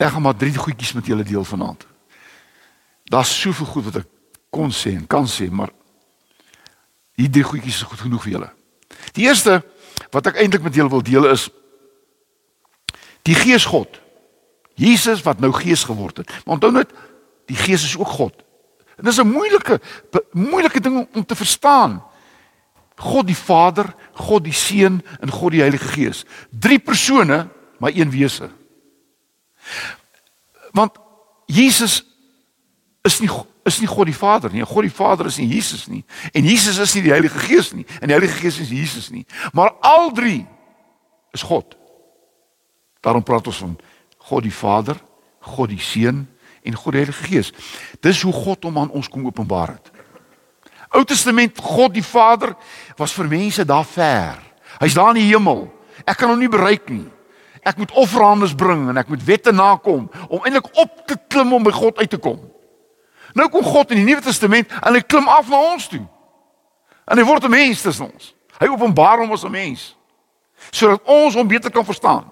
Ek 0.02 0.16
gaan 0.16 0.24
maar 0.26 0.38
drie 0.38 0.56
goedjies 0.58 0.96
met 0.98 1.06
julle 1.06 1.24
deel 1.24 1.44
vanaand. 1.46 1.86
Daar's 3.12 3.34
soveel 3.42 3.66
goed 3.70 3.86
wat 3.90 4.00
ek 4.02 4.08
kon 4.50 4.72
sê 4.74 4.96
en 4.98 5.06
kan 5.08 5.28
sê, 5.30 5.46
maar 5.52 5.70
hierdie 7.20 7.42
drie 7.42 7.46
goedjies 7.46 7.84
is 7.84 7.90
goed 7.90 8.02
genoeg 8.02 8.24
vir 8.26 8.34
julle. 8.34 8.50
Die 9.14 9.28
eerste 9.28 9.60
wat 10.12 10.32
ek 10.32 10.40
eintlik 10.42 10.64
met 10.66 10.76
julle 10.76 10.90
wil 10.90 11.04
deel 11.06 11.28
is 11.30 11.50
die 13.28 13.38
Gees 13.38 13.68
God. 13.70 14.00
Jesus 14.80 15.22
wat 15.22 15.44
nou 15.44 15.52
Gees 15.54 15.84
geword 15.86 16.24
het. 16.24 16.32
Maar 16.46 16.58
onthou 16.58 16.72
net, 16.74 16.90
die 17.52 17.60
Gees 17.60 17.86
is 17.86 17.98
ook 18.00 18.10
God. 18.18 18.34
En 18.98 19.06
dis 19.06 19.20
'n 19.22 19.28
moeilike 19.28 19.80
moeilike 20.32 20.82
ding 20.82 21.08
om 21.14 21.26
te 21.26 21.36
verstaan. 21.36 22.02
God 22.96 23.28
die 23.28 23.38
Vader, 23.38 23.94
God 24.14 24.44
die 24.44 24.54
Seun 24.54 25.02
en 25.20 25.30
God 25.30 25.52
die 25.52 25.62
Heilige 25.62 25.88
Gees. 25.88 26.26
Drie 26.50 26.80
persone, 26.80 27.48
maar 27.78 27.92
een 27.94 28.10
wese. 28.10 28.50
Want 30.72 30.98
Jesus 31.46 32.02
is 33.02 33.20
nie 33.20 33.30
is 33.64 33.78
nie 33.80 33.88
God 33.88 34.10
die 34.10 34.18
Vader 34.18 34.50
nie. 34.50 34.66
God 34.66 34.88
die 34.88 34.94
Vader 34.94 35.28
is 35.30 35.38
nie 35.38 35.48
Jesus 35.52 35.86
nie. 35.88 36.04
En 36.34 36.46
Jesus 36.46 36.80
is 36.82 36.96
nie 36.98 37.04
die 37.06 37.14
Heilige 37.14 37.40
Gees 37.40 37.72
nie. 37.78 37.86
En 38.00 38.10
die 38.10 38.16
Heilige 38.16 38.40
Gees 38.40 38.58
is 38.60 38.72
Jesus 38.74 39.10
nie. 39.14 39.26
Maar 39.54 39.76
al 39.86 40.12
drie 40.18 40.48
is 41.32 41.44
God. 41.46 41.78
Daarom 43.02 43.24
praat 43.24 43.48
ons 43.48 43.62
van 43.62 43.78
God 44.18 44.44
die 44.44 44.54
Vader, 44.54 44.98
God 45.40 45.70
die 45.70 45.82
Seun 45.82 46.26
en 46.64 46.78
God 46.78 46.98
die 46.98 47.04
Heilige 47.04 47.28
Gees. 47.30 47.52
Dis 48.02 48.22
hoe 48.26 48.34
God 48.34 48.66
hom 48.66 48.82
aan 48.82 48.94
ons 48.98 49.10
kom 49.10 49.26
openbaar 49.30 49.76
het. 49.76 49.92
Ou 50.92 51.04
Testament 51.08 51.62
God 51.62 51.94
die 51.96 52.06
Vader 52.06 52.56
was 52.98 53.14
vir 53.16 53.30
mense 53.32 53.66
daar 53.66 53.86
ver. 53.88 54.42
Hy's 54.82 54.98
daar 54.98 55.14
in 55.14 55.22
die 55.22 55.30
hemel. 55.30 55.68
Ek 56.04 56.18
kan 56.18 56.34
hom 56.34 56.42
nie 56.42 56.52
bereik 56.52 56.90
nie. 56.90 57.06
Ek 57.62 57.78
moet 57.78 57.92
offerandes 57.92 58.56
bring 58.58 58.88
en 58.90 58.98
ek 58.98 59.08
moet 59.08 59.24
wette 59.24 59.52
nakom 59.52 60.10
om 60.28 60.44
eintlik 60.44 60.70
op 60.82 61.04
te 61.08 61.18
klim 61.28 61.54
om 61.54 61.64
by 61.64 61.72
God 61.72 61.98
uit 61.98 62.10
te 62.10 62.18
kom. 62.18 62.40
Nou 63.38 63.48
kom 63.50 63.64
God 63.64 63.92
in 63.92 64.02
die 64.02 64.08
Nuwe 64.08 64.24
Testament 64.26 64.72
en 64.82 64.98
hy 64.98 65.02
klim 65.06 65.28
af 65.30 65.50
na 65.50 65.60
ons 65.72 65.88
toe. 65.88 66.02
En 67.06 67.18
hy 67.18 67.26
word 67.26 67.44
'n 67.46 67.50
mens 67.50 67.82
tussen 67.82 68.12
ons. 68.14 68.34
Hy 68.60 68.68
openbaar 68.68 69.20
hom 69.20 69.32
as 69.32 69.44
'n 69.44 69.52
mens 69.52 69.96
sodat 70.70 71.02
ons 71.04 71.34
hom 71.34 71.48
beter 71.48 71.72
kan 71.72 71.86
verstaan. 71.86 72.32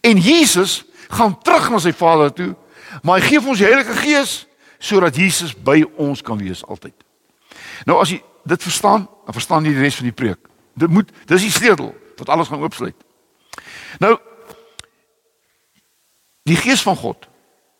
En 0.00 0.18
Jesus 0.18 0.84
gaan 1.08 1.38
terug 1.42 1.70
na 1.70 1.78
sy 1.78 1.92
Vader 1.92 2.32
toe, 2.32 2.56
maar 3.02 3.20
hy 3.20 3.26
gee 3.26 3.40
vir 3.40 3.48
ons 3.48 3.58
die 3.58 3.66
Heilige 3.66 3.96
Gees 4.02 4.46
sodat 4.78 5.16
Jesus 5.16 5.54
by 5.56 5.84
ons 5.96 6.22
kan 6.22 6.38
wees 6.38 6.64
altyd. 6.66 6.94
Nou 7.86 8.00
as 8.00 8.10
jy 8.10 8.22
dit 8.44 8.62
verstaan, 8.62 9.08
dan 9.24 9.34
verstaan 9.34 9.64
jy 9.64 9.72
die 9.72 9.80
res 9.82 9.96
van 9.96 10.04
die 10.04 10.12
preek. 10.12 10.38
Dit 10.78 10.90
moet 10.90 11.10
dis 11.26 11.42
die 11.42 11.50
sleutel 11.50 11.94
wat 12.18 12.28
alles 12.28 12.48
gaan 12.48 12.62
oopsluit. 12.62 12.96
Nou 13.98 14.18
die 16.48 16.56
gees 16.56 16.82
van 16.82 16.96
God. 16.96 17.28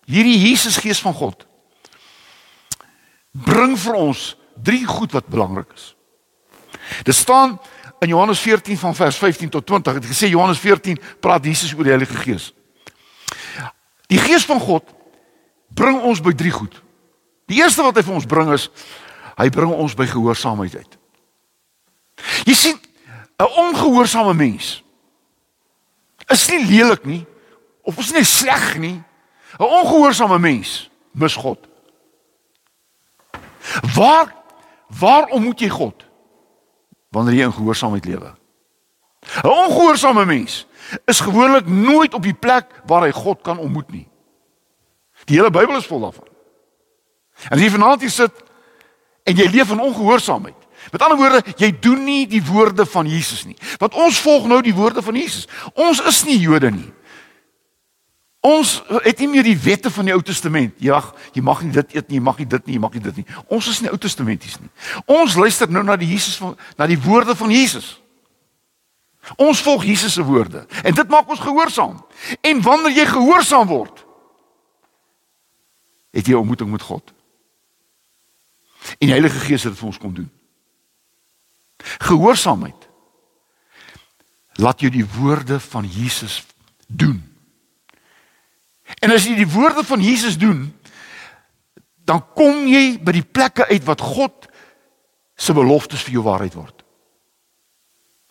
Hierdie 0.08 0.38
Jesus 0.48 0.76
gees 0.76 1.00
van 1.04 1.14
God 1.16 1.44
bring 3.32 3.76
vir 3.78 3.94
ons 3.94 4.32
drie 4.64 4.84
goed 4.88 5.12
wat 5.14 5.28
belangrik 5.30 5.70
is. 5.76 5.92
Dit 7.06 7.14
staan 7.14 7.58
in 8.00 8.08
Johannes 8.08 8.40
14 8.40 8.78
van 8.78 8.94
vers 8.94 9.16
15 9.16 9.48
tot 9.48 9.66
20. 9.66 10.00
Dit 10.00 10.10
gesê 10.10 10.30
Johannes 10.30 10.58
14 10.58 10.98
praat 11.20 11.44
Jesus 11.44 11.74
oor 11.74 11.86
die 11.86 11.94
Heilige 11.94 12.16
Gees. 12.16 12.52
Die 14.08 14.18
Gees 14.18 14.44
van 14.48 14.60
God 14.60 14.84
bring 15.68 16.00
ons 16.00 16.22
by 16.24 16.32
drie 16.32 16.52
goed. 16.52 16.80
Die 17.48 17.60
eerste 17.60 17.84
wat 17.84 17.96
hy 17.96 18.04
vir 18.04 18.18
ons 18.18 18.28
bring 18.28 18.52
is 18.56 18.68
hy 19.38 19.48
bring 19.54 19.70
ons 19.70 19.94
by 19.94 20.08
gehoorsaamheid 20.08 20.74
uit. 20.74 20.98
Jy 22.48 22.54
sien 22.54 22.78
'n 23.38 23.46
ongehoorsame 23.46 24.34
mens 24.34 24.82
is 26.28 26.48
nie 26.48 26.64
lelik 26.66 27.04
nie 27.04 27.26
of 27.82 27.98
is 27.98 28.12
nie 28.12 28.24
sleg 28.24 28.78
nie. 28.78 29.02
'n 29.58 29.64
Ongehoorsame 29.64 30.38
mens 30.38 30.90
mis 31.12 31.34
God. 31.34 31.58
Waar 33.94 34.34
waar 35.00 35.28
ontmoet 35.28 35.60
jy 35.60 35.68
God? 35.68 36.04
Wanneer 37.10 37.34
jy 37.34 37.44
in 37.44 37.52
gehoorsaamheid 37.52 38.04
lewe. 38.04 38.34
'n 39.42 39.48
Ongehoorsame 39.48 40.24
mens 40.24 40.66
is 41.04 41.20
gewoonlik 41.20 41.66
nooit 41.66 42.14
op 42.14 42.22
die 42.22 42.34
plek 42.34 42.66
waar 42.86 43.02
hy 43.02 43.12
God 43.12 43.42
kan 43.42 43.58
ontmoet 43.58 43.90
nie. 43.90 44.08
Die 45.24 45.36
hele 45.36 45.50
Bybel 45.50 45.76
is 45.76 45.86
vol 45.86 46.00
daarvan. 46.00 46.28
En 47.48 47.56
as 47.58 47.60
jy 47.60 47.70
vanaand 47.70 48.00
hier 48.00 48.10
sit 48.10 48.42
en 49.22 49.36
jy 49.36 49.46
leef 49.50 49.70
in 49.70 49.80
ongehoorsaamheid. 49.80 50.67
Met 50.92 51.02
ander 51.02 51.18
woorde, 51.18 51.42
jy 51.56 51.72
doen 51.80 52.04
nie 52.04 52.26
die 52.26 52.42
woorde 52.44 52.86
van 52.86 53.06
Jesus 53.06 53.44
nie. 53.44 53.56
Want 53.78 53.94
ons 53.94 54.20
volg 54.20 54.46
nou 54.46 54.62
die 54.62 54.74
woorde 54.74 55.02
van 55.02 55.14
Jesus. 55.14 55.48
Ons 55.74 56.02
is 56.06 56.24
nie 56.24 56.38
Jode 56.38 56.70
nie. 56.70 56.92
Ons 58.40 58.78
het 59.02 59.18
nie 59.18 59.28
meer 59.28 59.42
die 59.42 59.58
wette 59.58 59.90
van 59.90 60.06
die 60.06 60.14
Ou 60.14 60.22
Testament. 60.22 60.76
Ja, 60.82 61.00
jy 61.34 61.42
mag 61.42 61.62
nie 61.62 61.72
dit 61.74 61.94
eet 61.96 62.08
nie, 62.08 62.20
jy 62.20 62.24
mag 62.24 62.38
nie 62.38 62.46
dit 62.46 62.66
nie, 62.66 62.76
jy 62.76 62.82
mag 62.82 62.94
nie 62.94 63.02
dit 63.02 63.16
nie. 63.20 63.26
Ons 63.50 63.70
is 63.72 63.80
nie 63.82 63.90
Ou 63.90 63.98
Testamenties 63.98 64.60
nie. 64.62 64.70
Ons 65.10 65.34
luister 65.36 65.70
nou 65.70 65.82
na 65.84 65.96
die 65.98 66.08
Jesus 66.12 66.38
van 66.38 66.54
na 66.78 66.86
die 66.86 67.00
woorde 67.02 67.34
van 67.36 67.50
Jesus. 67.50 67.96
Ons 69.36 69.60
volg 69.60 69.84
Jesus 69.84 70.14
se 70.14 70.24
woorde 70.24 70.62
en 70.82 70.94
dit 70.94 71.10
maak 71.10 71.28
ons 71.28 71.42
gehoorsaam. 71.42 71.98
En 72.40 72.62
wanneer 72.62 73.02
jy 73.02 73.06
gehoorsaam 73.10 73.66
word, 73.68 74.04
het 76.14 76.26
jy 76.26 76.32
'n 76.32 76.46
ontmoeting 76.46 76.70
met 76.70 76.82
God. 76.82 77.12
En 78.98 79.06
die 79.06 79.16
Heilige 79.16 79.38
Gees 79.38 79.62
het 79.62 79.72
dit 79.72 79.78
vir 79.80 79.88
ons 79.88 79.98
kom 79.98 80.14
doen. 80.14 80.30
Gehoorsaamheid 81.78 82.88
laat 84.58 84.80
jou 84.80 84.90
die 84.90 85.06
woorde 85.06 85.60
van 85.60 85.86
Jesus 85.86 86.42
doen. 86.86 87.22
En 88.98 89.12
as 89.14 89.28
jy 89.28 89.36
die 89.38 89.50
woorde 89.50 89.84
van 89.86 90.02
Jesus 90.02 90.38
doen, 90.38 90.66
dan 92.08 92.24
kom 92.34 92.66
jy 92.66 92.96
by 93.04 93.12
die 93.14 93.26
plekke 93.26 93.68
uit 93.68 93.84
wat 93.86 94.02
God 94.02 94.48
se 95.38 95.54
beloftes 95.54 96.02
vir 96.06 96.18
jou 96.18 96.24
waarheid 96.26 96.56
word. 96.58 96.74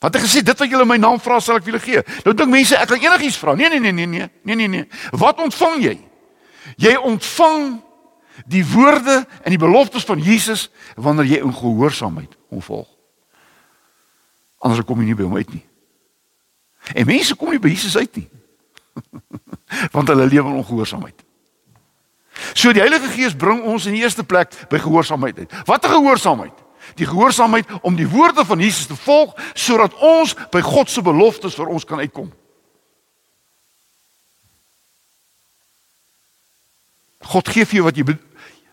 Want 0.04 0.18
ek 0.18 0.25
gesê 0.27 0.44
dit 0.46 0.60
wat 0.60 0.70
julle 0.70 0.86
my 0.86 0.98
naam 1.01 1.22
vra 1.22 1.39
sal 1.42 1.58
ek 1.58 1.66
vir 1.66 1.74
julle 1.74 1.86
gee. 1.86 2.01
Nou 2.25 2.36
dink 2.38 2.51
mense 2.54 2.77
ek 2.77 2.89
kan 2.92 3.01
enigiets 3.01 3.39
vra. 3.42 3.56
Nee 3.58 3.70
nee 3.74 3.82
nee 3.82 3.96
nee 3.96 4.10
nee. 4.10 4.27
Nee 4.44 4.58
nee 4.60 4.70
nee. 4.70 4.86
Wat 5.18 5.39
ontvang 5.42 5.80
jy? 5.82 5.96
Jy 6.77 6.94
ontvang 7.00 7.80
die 8.46 8.66
woorde 8.68 9.24
en 9.42 9.54
die 9.54 9.62
beloftes 9.62 10.06
van 10.06 10.22
Jesus 10.22 10.68
wanneer 10.96 11.32
jy 11.32 11.39
in 11.46 11.56
gehoorsaamheid 11.56 12.38
hom 12.51 12.62
volg. 12.62 12.89
Anders 14.60 14.86
kom 14.86 15.02
jy 15.02 15.12
nie 15.12 15.18
by 15.18 15.28
hom 15.28 15.38
uit 15.38 15.54
nie. 15.54 15.64
En 16.96 17.08
mense 17.10 17.36
kom 17.36 17.52
nie 17.52 17.62
by 17.62 17.72
Jesus 17.74 17.98
uit 17.98 18.16
nie. 18.16 18.28
Want 19.96 20.08
hulle 20.08 20.26
lewe 20.26 20.48
in 20.50 20.62
ongehoorsaamheid. 20.62 21.26
So 22.54 22.74
die 22.74 22.82
Heilige 22.82 23.10
Gees 23.14 23.36
bring 23.36 23.64
ons 23.66 23.86
in 23.90 23.98
die 23.98 24.04
eerste 24.06 24.24
plek 24.24 24.54
by 24.72 24.80
gehoorsaamheid 24.82 25.38
uit. 25.38 25.54
Wat 25.66 25.86
'n 25.86 25.90
gehoorsaamheid? 25.90 26.54
Die 26.96 27.06
gehoorsaamheid 27.06 27.68
om 27.82 27.96
die 27.96 28.08
woorde 28.08 28.46
van 28.46 28.60
Jesus 28.60 28.86
te 28.86 28.96
volg 28.96 29.36
sodat 29.54 29.94
ons 29.94 30.36
by 30.52 30.62
God 30.62 30.90
se 30.90 31.02
beloftes 31.02 31.56
vir 31.56 31.68
ons 31.68 31.86
kan 31.86 32.00
uitkom. 32.00 32.32
God 37.20 37.48
gee 37.48 37.66
vir 37.66 37.76
jou 37.76 37.84
wat 37.84 37.98
jy 37.98 38.18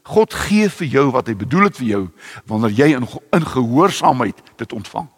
God 0.05 0.35
gee 0.35 0.69
vir 0.69 0.87
jou 0.87 1.11
wat 1.11 1.27
hy 1.27 1.35
bedoel 1.35 1.65
het 1.65 1.77
vir 1.77 1.87
jou 1.87 2.03
wanneer 2.45 2.71
jy 2.71 2.89
in 2.95 3.09
in 3.33 3.47
gehoorsaamheid 3.47 4.43
dit 4.57 4.73
ontvang. 4.73 5.09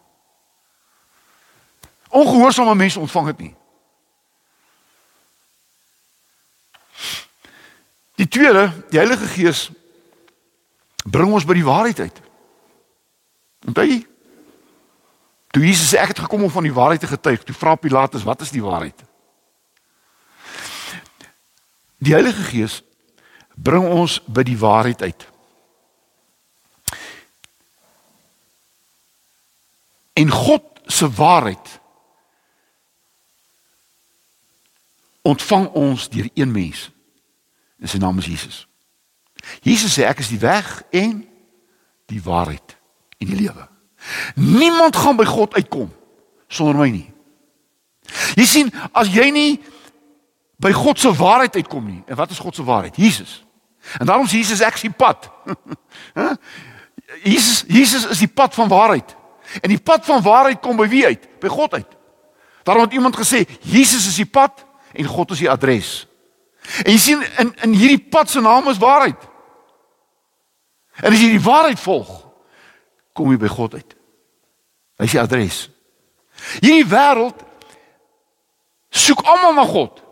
Ongehoorsame 2.17 2.75
mense 2.75 2.99
ontvang 2.99 3.31
dit 3.31 3.39
nie. 3.45 3.53
Die 8.17 8.27
tweede, 8.27 8.71
die 8.89 8.97
Heilige 8.97 9.27
Gees 9.29 9.67
bring 11.05 11.29
ons 11.33 11.45
by 11.45 11.53
die 11.53 11.65
waarheid 11.67 11.99
uit. 11.99 12.21
Onthou 13.69 13.85
jy? 13.85 13.99
Toe 15.53 15.61
Jesus 15.63 15.91
sê 15.93 16.01
ek 16.01 16.15
het 16.15 16.23
gekom 16.25 16.47
om 16.47 16.53
van 16.53 16.65
die 16.65 16.73
waarheid 16.73 17.03
te 17.05 17.11
getuig, 17.11 17.45
toe 17.45 17.55
vra 17.55 17.75
Pilatus, 17.77 18.25
wat 18.25 18.41
is 18.41 18.53
die 18.53 18.63
waarheid? 18.63 19.05
Die 22.01 22.13
Heilige 22.13 22.43
Gees 22.49 22.81
bring 23.53 23.85
ons 23.85 24.19
by 24.25 24.43
die 24.45 24.57
waarheid 24.57 25.01
uit. 25.01 25.27
En 30.17 30.33
God 30.33 30.65
se 30.89 31.09
waarheid 31.13 31.77
ontvang 35.27 35.67
ons 35.75 36.09
deur 36.09 36.29
een 36.33 36.51
mens. 36.51 36.87
En 37.79 37.91
sy 37.91 37.99
naam 38.01 38.17
is 38.17 38.29
Jesus. 38.31 38.63
Jesus 39.61 39.93
sê 39.93 40.07
ek 40.07 40.21
is 40.23 40.31
die 40.31 40.41
weg 40.41 40.67
en 40.95 41.21
die 42.07 42.21
waarheid 42.23 42.77
en 43.17 43.29
die 43.29 43.39
lewe. 43.39 43.67
Niemand 44.35 44.95
gaan 44.95 45.19
by 45.19 45.25
God 45.27 45.55
uitkom 45.57 45.91
sonder 46.47 46.79
my 46.79 46.87
nie. 46.89 47.07
Jy 48.39 48.45
sien, 48.47 48.69
as 48.95 49.09
jy 49.11 49.27
nie 49.35 49.57
by 50.63 50.71
God 50.73 50.99
se 50.99 51.11
waarheid 51.13 51.57
uitkom 51.59 51.83
nie, 51.85 51.99
en 52.07 52.17
wat 52.17 52.31
is 52.31 52.39
God 52.41 52.55
se 52.55 52.63
waarheid? 52.65 52.95
Jesus. 52.97 53.41
En 53.99 54.07
daarom 54.07 54.27
sê 54.27 54.39
Jesus 54.39 54.63
ek 54.65 54.79
is 54.79 54.87
die 54.87 54.95
pad. 54.95 55.27
Jesus 57.23 57.63
Jesus 57.71 58.07
is 58.11 58.23
die 58.23 58.31
pad 58.31 58.55
van 58.55 58.71
waarheid. 58.71 59.13
En 59.61 59.71
die 59.71 59.79
pad 59.79 60.05
van 60.07 60.23
waarheid 60.23 60.59
kom 60.63 60.79
by 60.79 60.87
wie 60.91 61.05
uit? 61.05 61.27
By 61.39 61.51
God 61.51 61.77
uit. 61.77 61.93
Daarom 62.67 62.83
het 62.87 62.95
iemand 62.97 63.15
gesê 63.15 63.45
Jesus 63.63 64.07
is 64.07 64.17
die 64.19 64.27
pad 64.27 64.65
en 64.97 65.09
God 65.09 65.33
is 65.35 65.43
die 65.43 65.51
adres. 65.51 65.91
En 66.83 66.91
jy 66.91 66.99
sien 67.01 67.23
in 67.41 67.53
in 67.63 67.75
hierdie 67.77 68.03
pad 68.11 68.29
se 68.29 68.41
naam 68.43 68.67
is 68.71 68.81
waarheid. 68.81 69.19
En 71.01 71.13
as 71.13 71.21
jy 71.21 71.35
die 71.35 71.43
waarheid 71.43 71.79
volg, 71.79 72.09
kom 73.13 73.31
jy 73.31 73.39
by 73.41 73.51
God 73.51 73.77
uit. 73.77 73.95
Hy 74.97 75.05
is 75.05 75.13
die 75.13 75.21
adres. 75.21 75.59
Hierdie 76.59 76.89
wêreld 76.89 77.45
soek 78.93 79.21
almal 79.25 79.55
na 79.57 79.65
God. 79.69 80.03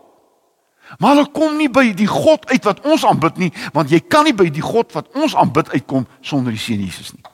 Maar 0.98 1.16
hulle 1.16 1.30
kom 1.34 1.56
nie 1.58 1.68
by 1.72 1.88
die 1.98 2.06
God 2.06 2.46
uit 2.50 2.64
wat 2.64 2.84
ons 2.86 3.04
aanbid 3.04 3.40
nie, 3.42 3.50
want 3.74 3.90
jy 3.90 3.98
kan 4.06 4.24
nie 4.26 4.36
by 4.36 4.46
die 4.54 4.62
God 4.62 4.94
wat 4.94 5.10
ons 5.18 5.34
aanbid 5.34 5.72
uitkom 5.74 6.06
sonder 6.22 6.54
die 6.54 6.62
seun 6.62 6.84
Jesus 6.84 7.10
nie. 7.16 7.24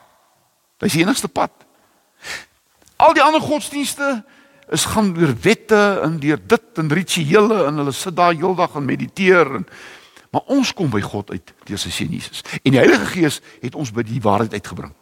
Dis 0.80 0.96
die 0.96 1.04
enigste 1.04 1.28
pad. 1.28 1.52
Al 2.96 3.12
die 3.14 3.22
ander 3.22 3.42
godsdienste 3.44 4.22
is 4.72 4.84
gaan 4.88 5.12
deur 5.12 5.34
wette 5.44 5.80
en 6.02 6.18
deur 6.20 6.40
dit 6.46 6.78
en 6.80 6.92
rituele 6.92 7.64
en 7.68 7.82
hulle 7.82 7.92
sit 7.92 8.16
daar 8.16 8.34
heeldag 8.34 8.74
en 8.78 8.84
mediteer 8.88 9.58
en 9.60 9.66
maar 10.32 10.48
ons 10.48 10.72
kom 10.72 10.88
by 10.88 11.02
God 11.04 11.30
uit 11.30 11.50
deur 11.68 11.76
sy 11.80 11.90
seun 11.92 12.12
Jesus. 12.16 12.40
En 12.62 12.72
die 12.72 12.80
Heilige 12.80 13.04
Gees 13.10 13.42
het 13.60 13.74
ons 13.76 13.90
by 13.92 14.00
die 14.06 14.20
waarheid 14.24 14.54
uitgebring. 14.56 14.94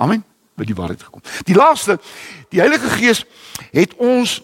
Amen. 0.00 0.22
By 0.56 0.64
die 0.64 0.76
waarheid 0.78 1.02
gekom. 1.04 1.20
Die 1.44 1.56
laaste, 1.56 1.98
die 2.48 2.62
Heilige 2.62 2.88
Gees 2.94 3.20
het 3.68 3.92
ons 4.00 4.38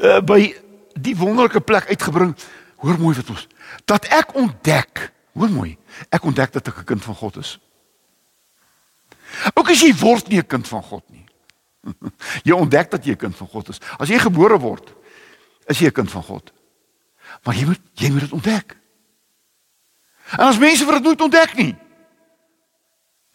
uh, 0.00 0.22
by 0.24 0.40
die 0.96 1.14
wonderlike 1.20 1.60
plek 1.60 1.92
uitgebring. 1.92 2.32
Hoor 2.80 2.96
mooi 2.96 3.14
wat 3.20 3.36
ons 3.36 3.44
dat 3.84 4.08
ek 4.16 4.32
ontdek, 4.40 5.10
hoor 5.36 5.50
mooi, 5.52 5.74
ek 6.08 6.24
ontdek 6.24 6.52
dat 6.56 6.72
ek 6.72 6.80
'n 6.80 6.88
kind 6.96 7.04
van 7.04 7.14
God 7.14 7.36
is. 7.36 7.58
Ook 9.52 9.68
as 9.68 9.80
jy 9.84 9.92
word 9.92 10.28
nie 10.28 10.40
'n 10.40 10.46
kind 10.46 10.68
van 10.68 10.82
God 10.82 11.04
nie. 11.12 11.27
Jy 12.46 12.52
ontdek 12.52 12.90
dat 12.90 13.04
jy 13.04 13.12
'n 13.12 13.16
kind 13.16 13.36
van 13.36 13.48
God 13.48 13.68
is. 13.68 13.80
As 13.98 14.08
jy 14.08 14.18
gebore 14.18 14.58
word, 14.58 14.94
is 15.66 15.78
jy 15.78 15.86
'n 15.86 15.92
kind 15.92 16.10
van 16.10 16.22
God. 16.22 16.52
Maar 17.44 17.54
jy 17.54 17.66
moet 17.66 17.80
jy 17.94 18.10
moet 18.10 18.20
dit 18.20 18.32
ontdek. 18.32 18.76
En 20.36 20.46
as 20.46 20.58
mense 20.58 20.84
vir 20.84 20.94
dit 20.94 21.02
nooit 21.02 21.20
ontdek 21.20 21.54
nie. 21.56 21.76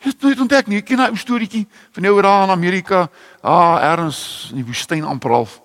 Jy 0.03 0.09
het 0.09 0.21
nooit 0.21 0.39
ontdek 0.39 0.67
nie. 0.67 0.77
Ek 0.77 0.85
ken 0.85 0.99
'n 0.99 1.09
ou 1.09 1.17
storieetjie 1.17 1.67
van 1.91 2.03
nou 2.03 2.21
daar 2.21 2.43
in 2.43 2.49
Amerika, 2.49 3.09
ah, 3.41 3.81
ergens 3.81 4.49
in 4.51 4.55
die 4.55 4.65
woestyn 4.65 5.03
amper 5.03 5.31
half 5.31 5.61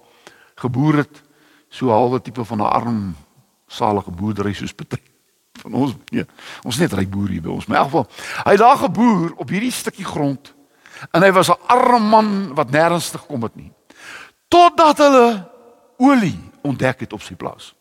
geboer 0.56 0.96
het 0.96 1.22
so 1.68 1.90
halwe 1.90 2.20
tipe 2.20 2.44
van 2.44 2.58
'n 2.58 2.72
arm 2.72 3.16
salige 3.66 4.10
boerdery 4.10 4.52
soos 4.52 4.72
Piet 4.72 5.00
van 5.52 5.72
ons 5.72 5.94
nee, 6.10 6.24
ons 6.62 6.78
net 6.78 6.92
ryk 6.92 7.10
boer 7.10 7.28
hier 7.28 7.42
by 7.42 7.50
ons. 7.50 7.66
Maar 7.66 7.76
in 7.76 7.82
elk 7.82 7.90
geval, 7.90 8.06
hy 8.44 8.50
het 8.50 8.60
daar 8.60 8.76
geboer 8.76 9.32
op 9.36 9.48
hierdie 9.48 9.72
stukkie 9.72 10.04
grond 10.04 10.54
En 11.10 11.22
hy 11.22 11.32
was 11.32 11.48
'n 11.48 11.60
arme 11.66 11.98
man 11.98 12.54
wat 12.54 12.70
nêrens 12.70 13.10
te 13.10 13.18
gekom 13.18 13.42
het 13.42 13.56
nie. 13.56 13.72
Totdat 14.48 14.98
hulle 14.98 15.50
olie 15.96 16.38
ontdek 16.62 17.00
het 17.00 17.12
op 17.12 17.22
sy 17.22 17.34
plaas. 17.34 17.74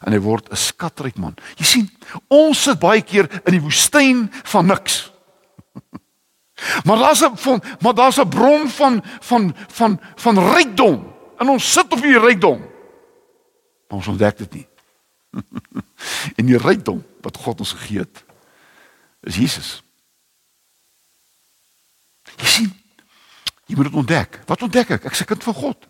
En 0.00 0.12
hy 0.12 0.20
word 0.20 0.50
'n 0.50 0.56
skatryk 0.56 1.16
man. 1.16 1.34
Jy 1.56 1.64
sien, 1.64 1.90
ons 2.28 2.62
sit 2.62 2.78
baie 2.78 3.02
keer 3.02 3.28
in 3.44 3.52
die 3.52 3.60
woestyn 3.60 4.28
van 4.44 4.66
niks. 4.66 5.10
Maar 6.84 6.98
daar's 6.98 7.22
'n 7.22 7.60
maar 7.80 7.94
daar's 7.94 8.18
'n 8.18 8.28
bron 8.28 8.68
van 8.68 9.02
van 9.20 9.54
van 9.68 10.00
van 10.16 10.38
rykdom. 10.38 11.12
En 11.38 11.48
ons 11.48 11.72
sit 11.72 11.92
op 11.92 12.02
hierdie 12.02 12.20
rykdom. 12.20 12.60
Maar 13.88 13.98
ons 13.98 14.06
ontdek 14.06 14.38
dit 14.38 14.52
nie. 14.52 14.68
en 16.38 16.46
die 16.46 16.58
rykdom 16.58 17.04
wat 17.20 17.36
God 17.36 17.60
ons 17.60 17.72
gegee 17.72 17.98
het 17.98 18.24
is 19.20 19.36
Jesus. 19.36 19.82
Jy 22.38 22.46
sien, 22.46 22.70
jy 23.66 23.78
moet 23.78 23.90
dit 23.90 23.98
ontdek. 24.02 24.40
Wat 24.46 24.62
ontdek 24.62 24.94
ek? 24.98 25.10
Ek 25.10 25.18
se 25.18 25.26
kind 25.28 25.42
van 25.48 25.56
God. 25.56 25.88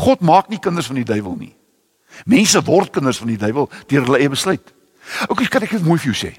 God 0.00 0.20
maak 0.20 0.48
nie 0.52 0.60
kinders 0.62 0.90
van 0.90 1.00
die 1.00 1.08
duiwel 1.08 1.36
nie. 1.38 1.54
Mense 2.30 2.60
word 2.66 2.92
kinders 2.94 3.20
van 3.22 3.32
die 3.32 3.40
duiwel 3.40 3.68
deur 3.90 4.06
hulle 4.06 4.20
eie 4.20 4.32
besluit. 4.32 4.72
OK, 5.28 5.44
kan 5.50 5.64
ek 5.66 5.76
dit 5.78 5.84
mooi 5.84 5.98
vir 6.00 6.12
jou 6.12 6.18
sê? 6.26 6.32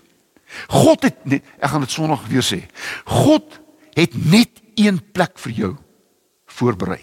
God 0.71 1.05
het 1.07 1.21
net, 1.29 1.45
ek 1.59 1.71
gaan 1.71 1.85
dit 1.85 1.93
Sondag 1.93 2.25
weer 2.29 2.45
sê. 2.45 2.63
God 3.07 3.59
het 3.95 4.15
net 4.15 4.59
een 4.79 4.99
plek 5.13 5.39
vir 5.45 5.53
jou 5.55 5.71
voorberei 6.51 7.01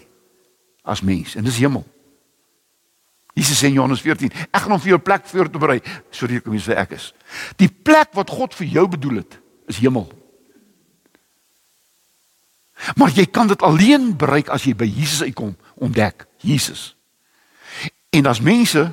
as 0.89 1.01
mens 1.05 1.35
en 1.37 1.45
dis 1.45 1.61
hemel. 1.61 1.83
Jesus 3.37 3.59
sê 3.61 3.69
in 3.69 3.77
Johannes 3.77 4.01
14, 4.03 4.31
ek 4.49 4.63
gaan 4.63 4.73
hom 4.73 4.81
vir 4.83 4.95
jou 4.95 5.01
plek 5.01 5.27
voorberei 5.29 5.79
sodat 6.11 6.35
jy 6.35 6.43
kan 6.43 6.53
wees 6.55 6.67
vir 6.67 6.81
ek 6.81 6.95
is. 6.97 7.11
Die 7.61 7.69
plek 7.69 8.11
wat 8.17 8.33
God 8.33 8.57
vir 8.57 8.73
jou 8.73 8.85
bedoel 8.97 9.21
het, 9.21 9.37
is 9.69 9.79
hemel. 9.83 10.07
Maar 12.95 13.11
jy 13.11 13.25
kan 13.25 13.47
dit 13.47 13.61
alleen 13.61 14.17
bereik 14.17 14.49
as 14.49 14.63
jy 14.63 14.75
by 14.75 14.87
Jesus 14.87 15.21
uitkom, 15.21 15.57
ontdek 15.75 16.27
Jesus. 16.37 16.95
En 18.09 18.25
as 18.25 18.39
mense 18.39 18.91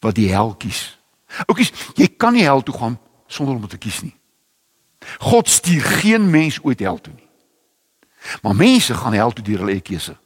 wat 0.00 0.14
die 0.14 0.28
hel 0.32 0.54
kies. 0.58 0.98
Oukies, 1.46 1.72
jy 1.94 2.08
kan 2.16 2.34
nie 2.34 2.42
hel 2.42 2.62
toe 2.62 2.74
gaan 2.74 2.98
sonder 3.30 3.54
om 3.54 3.68
te 3.68 3.78
kies 3.78 4.00
nie. 4.02 4.16
God 5.18 5.48
stuur 5.48 5.82
geen 6.02 6.30
mens 6.30 6.58
ooit 6.62 6.80
hel 6.80 6.98
toe 7.00 7.14
nie. 7.14 7.28
Maar 8.42 8.56
mense 8.56 8.94
gaan 8.94 9.12
hel 9.16 9.32
toe 9.32 9.44
deur 9.44 9.62
hulle 9.62 9.78
eie 9.78 9.84
keuse. 9.84 10.16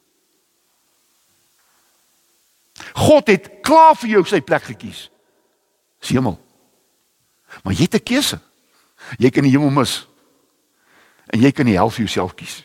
God 2.93 3.27
het 3.31 3.47
klaar 3.63 3.95
vir 3.95 4.17
jou 4.17 4.23
sy 4.27 4.41
plek 4.43 4.65
gekies. 4.67 5.07
Dis 6.03 6.11
hemel. 6.15 6.35
Maar 7.63 7.73
jy 7.73 7.87
het 7.87 7.95
'n 7.95 8.03
keuse. 8.03 8.39
Jy 9.17 9.29
kan 9.29 9.43
die 9.43 9.51
hemel 9.51 9.69
mis. 9.69 10.07
En 11.33 11.41
jy 11.41 11.51
kan 11.51 11.65
die 11.65 11.77
hel 11.77 11.89
vir 11.89 12.05
jouself 12.05 12.35
kies. 12.37 12.63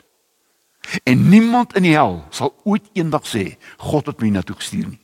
En 1.05 1.29
niemand 1.29 1.77
in 1.77 1.87
die 1.87 1.95
hel 1.95 2.21
sal 2.35 2.55
ooit 2.65 2.87
eendag 2.93 3.27
sê 3.29 3.55
God 3.79 4.11
het 4.11 4.21
my 4.21 4.33
na 4.35 4.43
toe 4.43 4.57
gestuur 4.57 4.89
nie. 4.89 5.01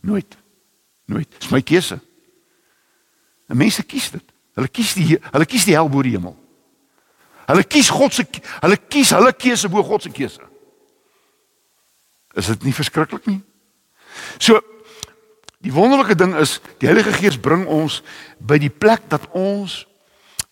Nooit. 0.00 0.36
Nooit. 1.10 1.28
Dis 1.38 1.50
my 1.52 1.62
keuse. 1.62 2.00
En 3.48 3.58
mense 3.58 3.82
kies 3.82 4.10
dit. 4.10 4.32
Hulle 4.58 4.68
kies 4.68 4.94
die 4.98 5.18
hulle 5.18 5.46
kies 5.46 5.66
die 5.68 5.76
hel 5.76 5.90
bo 5.90 6.02
die 6.02 6.14
hemel. 6.16 6.36
Hulle 7.50 7.66
kies 7.66 7.90
God 7.92 8.14
se 8.14 8.26
hulle 8.60 8.78
kies 8.88 9.12
hulle 9.16 9.32
keuse 9.36 9.70
bo 9.70 9.84
God 9.86 10.06
se 10.06 10.12
keuse. 10.14 10.42
Is 12.38 12.50
dit 12.52 12.68
nie 12.68 12.74
verskriklik 12.74 13.26
nie? 13.26 13.40
So 14.38 14.60
die 15.60 15.72
wonderlike 15.74 16.16
ding 16.16 16.34
is 16.40 16.58
die 16.80 16.88
Heilige 16.88 17.12
Gees 17.12 17.36
bring 17.40 17.66
ons 17.68 18.00
by 18.38 18.56
die 18.62 18.72
plek 18.72 19.08
dat 19.12 19.26
ons 19.36 19.82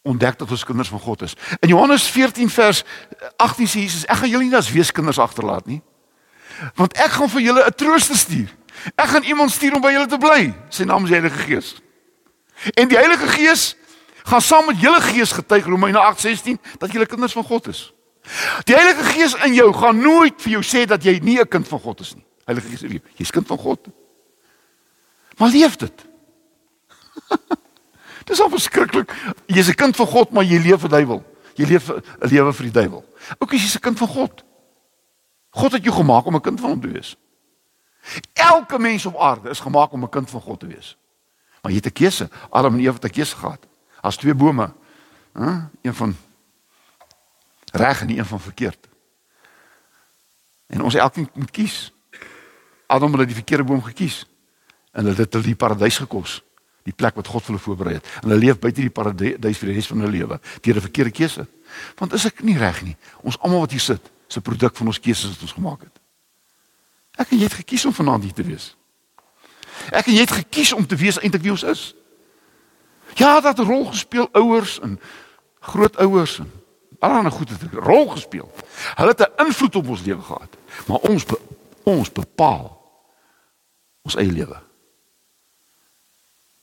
ontdek 0.09 0.39
dat 0.39 0.51
ons 0.51 0.65
kinders 0.65 0.89
van 0.89 1.01
God 1.01 1.23
is. 1.23 1.35
In 1.61 1.69
Johannes 1.69 2.07
14 2.11 2.51
vers 2.51 2.85
18 3.37 3.69
sê 3.69 3.85
Jesus, 3.85 4.07
ek 4.09 4.23
gaan 4.23 4.33
julle 4.33 4.49
nie 4.49 4.57
as 4.57 4.71
weeskinders 4.73 5.21
agterlaat 5.21 5.67
nie. 5.69 5.83
Want 6.79 6.97
ek 6.99 7.19
gaan 7.19 7.31
vir 7.31 7.45
julle 7.51 7.67
'n 7.67 7.77
trooster 7.77 8.17
stuur. 8.17 8.49
Ek 8.95 9.09
gaan 9.09 9.23
iemand 9.23 9.51
stuur 9.51 9.75
om 9.75 9.81
by 9.81 9.93
julle 9.93 10.07
te 10.07 10.19
bly. 10.19 10.55
Sy 10.69 10.85
naam 10.85 11.05
is 11.05 11.11
Heilige 11.11 11.39
Gees. 11.39 11.75
En 12.75 12.89
die 12.89 12.97
Heilige 12.99 13.29
Gees 13.29 13.77
gaan 14.25 14.43
saam 14.43 14.67
met 14.67 14.81
julle 14.81 15.01
gees 15.01 15.33
getuig 15.33 15.65
Romeine 15.65 15.99
8:16 15.99 16.59
dat 16.79 16.93
julle 16.93 17.07
kinders 17.07 17.33
van 17.33 17.45
God 17.45 17.69
is. 17.69 17.93
Die 18.65 18.75
Heilige 18.75 19.05
Gees 19.05 19.35
in 19.45 19.55
jou 19.55 19.73
gaan 19.73 20.01
nooit 20.01 20.43
vir 20.43 20.53
jou 20.53 20.63
sê 20.63 20.87
dat 20.87 21.05
jy 21.05 21.19
nie 21.23 21.41
'n 21.41 21.49
kind 21.49 21.69
van 21.69 21.81
God 21.81 22.01
is 22.01 22.15
nie. 22.15 22.25
Heilige 22.45 22.69
Gees 22.69 23.01
jy's 23.17 23.31
kind 23.31 23.47
van 23.47 23.59
God. 23.59 23.79
Maar 25.37 25.49
leef 25.49 25.77
dit. 25.77 26.07
Dis 28.29 28.41
al 28.41 28.51
verskriklik. 28.53 29.13
Jy's 29.47 29.69
'n 29.69 29.75
kind 29.75 29.97
van 29.97 30.07
God, 30.07 30.31
maar 30.31 30.45
jy 30.45 30.59
leef 30.59 30.81
vir 30.81 30.89
die 30.89 30.97
duiwel. 30.97 31.25
Jy 31.55 31.67
leef 31.67 31.89
'n 31.91 32.03
lewe 32.21 32.53
vir 32.53 32.65
die 32.65 32.73
duiwel. 32.73 33.05
Ook 33.39 33.53
as 33.53 33.63
jy's 33.63 33.77
'n 33.77 33.81
kind 33.81 33.99
van 33.99 34.09
God. 34.09 34.45
God 35.51 35.73
het 35.73 35.85
jou 35.85 35.95
gemaak 35.95 36.25
om 36.27 36.35
'n 36.35 36.41
kind 36.41 36.61
van 36.61 36.71
hom 36.71 36.81
te 36.81 36.89
wees. 36.89 37.17
Elke 38.33 38.79
mens 38.79 39.07
op 39.07 39.17
aarde 39.17 39.51
is 39.51 39.61
gemaak 39.61 39.93
om 39.93 40.03
'n 40.03 40.09
kind 40.09 40.31
van 40.31 40.41
God 40.41 40.61
te 40.61 40.67
wees. 40.67 40.97
Maar 41.63 41.73
jy 41.73 41.79
het 41.79 41.87
'n 41.87 41.93
keuse. 41.93 42.29
Adam 42.51 42.75
en 42.75 42.81
Eva 42.81 42.93
het 42.93 43.05
'n 43.05 43.11
keuse 43.11 43.37
gehad. 43.37 43.67
As 44.01 44.17
twee 44.17 44.35
bome. 44.35 44.73
Hè? 45.33 45.51
Een 45.83 45.95
van 45.95 46.17
reg 47.73 48.01
en 48.01 48.19
een 48.19 48.25
van 48.25 48.41
verkeerd. 48.41 48.89
En 50.67 50.83
ons 50.83 50.95
elkeen 50.95 51.31
moet 51.33 51.51
kies. 51.51 51.93
Adam 52.87 53.15
het 53.15 53.27
die 53.27 53.35
verkeerde 53.35 53.65
boom 53.65 53.83
gekies. 53.83 54.27
En 54.93 55.05
hulle 55.05 55.17
het 55.17 55.33
die 55.33 55.57
paradys 55.57 55.99
gekos. 55.99 56.43
Die 56.89 56.97
plek 56.97 57.19
wat 57.21 57.29
God 57.29 57.45
vir 57.45 57.53
hulle 57.53 57.65
voorberei 57.65 57.95
het. 57.99 58.07
En 58.23 58.31
hulle 58.31 58.41
leef 58.41 58.59
buite 58.63 58.81
die 58.81 58.93
paradys 58.93 59.61
vir 59.61 59.71
die 59.71 59.77
res 59.77 59.89
van 59.91 60.01
hulle 60.01 60.15
lewe 60.15 60.41
deur 60.65 60.77
'n 60.77 60.87
verkeerde 60.89 61.13
keuse. 61.13 61.47
Want 61.99 62.13
is 62.17 62.25
ek 62.25 62.43
nie 62.43 62.57
reg 62.57 62.83
nie? 62.83 62.97
Ons 63.23 63.39
almal 63.39 63.61
wat 63.61 63.71
hier 63.71 63.81
sit, 63.81 64.11
is 64.29 64.37
'n 64.37 64.43
produk 64.43 64.77
van 64.77 64.87
ons 64.87 65.01
keuses 65.01 65.31
wat 65.31 65.43
ons 65.43 65.53
gemaak 65.53 65.81
het. 65.81 66.01
Ek 67.19 67.31
en 67.31 67.39
jy 67.39 67.45
het 67.45 67.53
gekies 67.53 67.85
om 67.85 67.93
vanaand 67.93 68.23
hier 68.23 68.33
te 68.33 68.43
wees. 68.43 68.77
Ek 69.91 70.07
en 70.07 70.15
jy 70.15 70.21
het 70.21 70.31
gekies 70.31 70.73
om 70.73 70.87
te 70.87 70.97
wees 70.97 71.19
eintlik 71.19 71.43
wie 71.43 71.51
ons 71.51 71.63
is. 71.63 71.95
Ja, 73.15 73.41
dat 73.41 73.59
rol 73.59 73.85
gespeel 73.85 74.29
ouers 74.33 74.81
en 74.81 75.01
grootouers 75.61 76.39
en 76.39 76.51
allerlei 76.99 77.31
goed 77.31 77.51
het 77.51 77.63
'n 77.63 77.77
rol 77.77 78.09
gespeel. 78.09 78.53
Hulle 78.95 79.09
het 79.09 79.21
'n 79.21 79.45
invloed 79.47 79.77
op 79.77 79.89
ons 79.89 80.03
lewe 80.03 80.23
gehad. 80.23 80.57
Maar 80.87 80.99
ons 80.99 81.25
be, 81.25 81.39
ons 81.83 82.13
bepaal 82.13 82.79
ons 84.03 84.17
eie 84.17 84.33
lewe. 84.33 84.68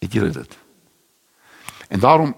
Het 0.06 0.14
julle 0.14 0.30
dit? 0.30 0.58
En 1.88 2.00
daarom 2.00 2.36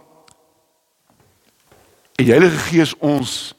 die 2.16 2.32
Heilige 2.32 2.58
Gees 2.58 2.96
ons 2.98 3.54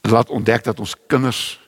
laat 0.00 0.30
ontdek 0.30 0.64
dat 0.64 0.80
ons 0.80 0.96
kinders 1.06 1.60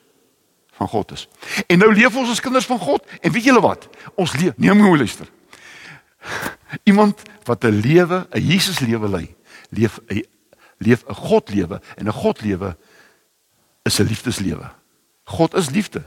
van 0.75 0.87
God 0.87 1.11
is. 1.11 1.27
En 1.67 1.79
nou 1.79 1.93
leef 1.95 2.15
ons 2.15 2.29
as 2.29 2.43
kinders 2.43 2.67
van 2.67 2.79
God 2.79 3.07
en 3.21 3.31
weet 3.31 3.47
julle 3.47 3.63
wat? 3.63 3.87
Ons 4.19 4.35
leef, 4.35 4.57
neem 4.59 4.77
mooi 4.77 4.97
luister. 4.97 5.31
Iemand 6.83 7.21
wat 7.47 7.63
'n 7.63 7.79
lewe, 7.79 8.27
'n 8.29 8.41
Jesus 8.41 8.79
lewe 8.79 9.09
lei, 9.09 9.35
leef 9.69 9.99
'n 10.07 10.25
leef 10.77 11.03
'n 11.07 11.13
God 11.13 11.49
lewe 11.49 11.81
en 11.95 12.07
'n 12.07 12.11
God 12.11 12.41
lewe 12.41 12.77
is 13.83 13.99
'n 13.99 14.03
liefdeslewe. 14.03 14.71
God 15.23 15.53
is 15.53 15.69
liefde. 15.69 16.03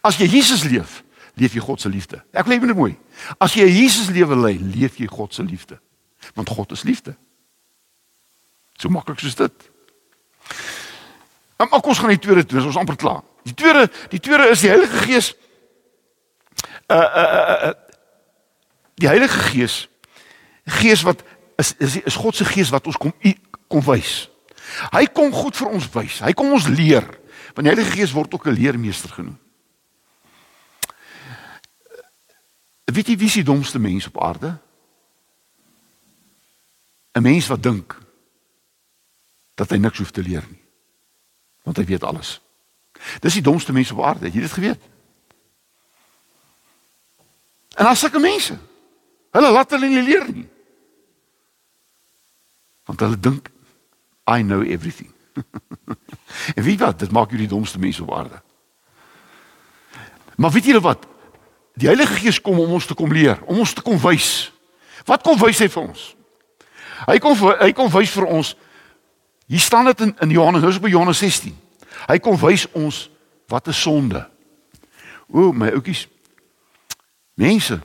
As 0.00 0.16
jy 0.16 0.26
Jesus 0.26 0.62
leef, 0.62 1.02
leef 1.34 1.54
jy 1.54 1.60
God 1.60 1.80
se 1.80 1.88
liefde. 1.88 2.22
Ek 2.32 2.46
wil 2.46 2.58
net 2.60 2.76
mooi. 2.76 2.96
As 3.38 3.54
jy 3.54 3.64
'n 3.64 3.76
Jesus 3.82 4.10
lewe 4.10 4.36
lei, 4.36 4.58
leef 4.58 4.98
jy 4.98 5.06
God 5.06 5.34
se 5.34 5.42
liefde. 5.42 5.78
Want 6.34 6.48
God 6.48 6.72
is 6.72 6.82
liefde. 6.82 7.16
So 8.76 8.88
maklik 8.88 9.18
soos 9.18 9.34
dit. 9.34 9.70
Maar 11.56 11.68
kom 11.80 11.92
ons 11.94 11.98
gaan 11.98 12.08
die 12.08 12.18
tweede 12.18 12.46
toe, 12.46 12.64
ons 12.64 12.76
amper 12.76 12.96
klaar. 12.96 13.22
Die 13.42 13.54
tweede, 13.54 13.90
die 14.08 14.20
tweede 14.20 14.48
is 14.50 14.60
die 14.60 14.68
Heilige 14.68 14.98
Gees. 15.06 15.34
Uh 16.86 16.96
uh 16.96 17.68
uh 17.68 17.72
die 18.94 19.08
Heilige 19.08 19.38
Gees 19.38 19.88
Gees 20.64 21.02
wat 21.02 21.22
is 21.56 21.74
is 21.78 21.96
is 22.02 22.14
God 22.14 22.36
se 22.36 22.44
gees 22.44 22.70
wat 22.70 22.86
ons 22.86 22.96
kom 22.96 23.12
kom 23.68 23.82
wys. 23.86 24.28
Hy 24.92 25.06
kom 25.06 25.32
goed 25.34 25.56
vir 25.56 25.72
ons 25.74 25.88
wys. 25.94 26.20
Hy 26.22 26.32
kom 26.32 26.52
ons 26.54 26.68
leer. 26.70 27.06
Want 27.54 27.66
die 27.66 27.72
Heilige 27.72 27.96
Gees 27.96 28.12
word 28.12 28.34
ook 28.34 28.46
'n 28.46 28.58
leermeester 28.58 29.10
genoem. 29.10 29.38
Weet 32.92 33.08
jy 33.08 33.16
wie 33.16 33.30
is 33.30 33.40
die 33.40 33.46
domste 33.46 33.78
mens 33.78 34.06
op 34.06 34.20
aarde? 34.22 34.58
'n 37.12 37.22
Mens 37.22 37.46
wat 37.46 37.62
dink 37.62 37.98
dat 39.54 39.70
hy 39.70 39.76
niks 39.76 39.98
hoef 39.98 40.10
te 40.10 40.22
leer 40.22 40.44
nie. 40.48 40.62
Want 41.62 41.76
hy 41.76 41.84
weet 41.84 42.02
alles. 42.02 42.40
Dis 43.20 43.34
die 43.38 43.42
domste 43.42 43.72
mens 43.72 43.90
op 43.90 44.02
aarde. 44.02 44.24
Het 44.24 44.34
jy 44.34 44.40
dit 44.40 44.52
geweet? 44.52 44.82
En 47.74 47.86
as 47.86 47.98
sulke 47.98 48.18
mense 48.18 48.58
Hulle 49.32 49.48
laat 49.48 49.70
hulle 49.72 49.88
nie 49.88 50.02
leer 50.04 50.26
nie. 50.28 50.48
Want 52.84 53.00
hulle 53.00 53.16
dink 53.16 53.48
I 54.28 54.42
know 54.42 54.60
everything. 54.60 55.08
en 56.56 56.64
wie 56.66 56.76
wat, 56.78 56.98
dit 57.00 57.14
maak 57.16 57.32
jou 57.32 57.40
die 57.40 57.48
domste 57.48 57.80
mens 57.80 58.00
op 58.04 58.12
aarde. 58.12 58.42
Maar 60.36 60.52
weet 60.52 60.68
julle 60.68 60.84
wat? 60.84 61.06
Die 61.74 61.88
Heilige 61.88 62.14
Gees 62.14 62.40
kom 62.40 62.58
om 62.60 62.72
ons 62.76 62.86
te 62.86 62.94
kom 62.94 63.12
leer, 63.12 63.40
om 63.46 63.58
ons 63.58 63.72
te 63.72 63.82
kom 63.82 63.98
wys. 63.98 64.52
Wat 65.08 65.22
kom 65.22 65.38
wys 65.40 65.58
hy 65.58 65.68
vir 65.72 65.82
ons? 65.82 66.02
Hy 67.06 67.18
kom 67.18 67.38
hy 67.60 67.72
kom 67.72 67.90
wys 67.90 68.12
vir 68.14 68.26
ons. 68.28 68.52
Hier 69.50 69.60
staan 69.60 69.88
dit 69.90 70.00
in 70.00 70.14
in 70.20 70.30
Johannes, 70.30 70.62
nou 70.62 70.70
is 70.70 70.80
by 70.80 70.92
Johannes 70.92 71.18
16. 71.18 71.56
Hy 72.06 72.18
kom 72.18 72.36
wys 72.40 72.66
ons 72.72 73.08
wat 73.48 73.68
'n 73.68 73.72
sonde. 73.72 74.28
O 75.28 75.52
my 75.52 75.70
oudjies. 75.70 76.06
Mense, 77.34 77.80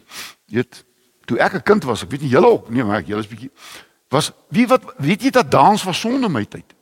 weet 0.45 0.83
toe 1.25 1.39
ek 1.39 1.53
'n 1.53 1.63
kind 1.63 1.83
was, 1.83 2.03
ek 2.03 2.11
weet 2.11 2.21
nie 2.21 2.29
julle 2.29 2.47
ook 2.47 2.69
nie, 2.69 2.83
maar 2.83 2.99
ek 2.99 3.07
julle 3.07 3.21
is 3.21 3.27
bietjie 3.27 3.51
was 4.09 4.31
wie 4.49 4.67
wat 4.67 4.83
weet 4.97 5.21
jy 5.21 5.29
dat 5.29 5.51
dans 5.51 5.83
was 5.83 5.99
sonde 5.99 6.29
my 6.29 6.45
tyd. 6.45 6.75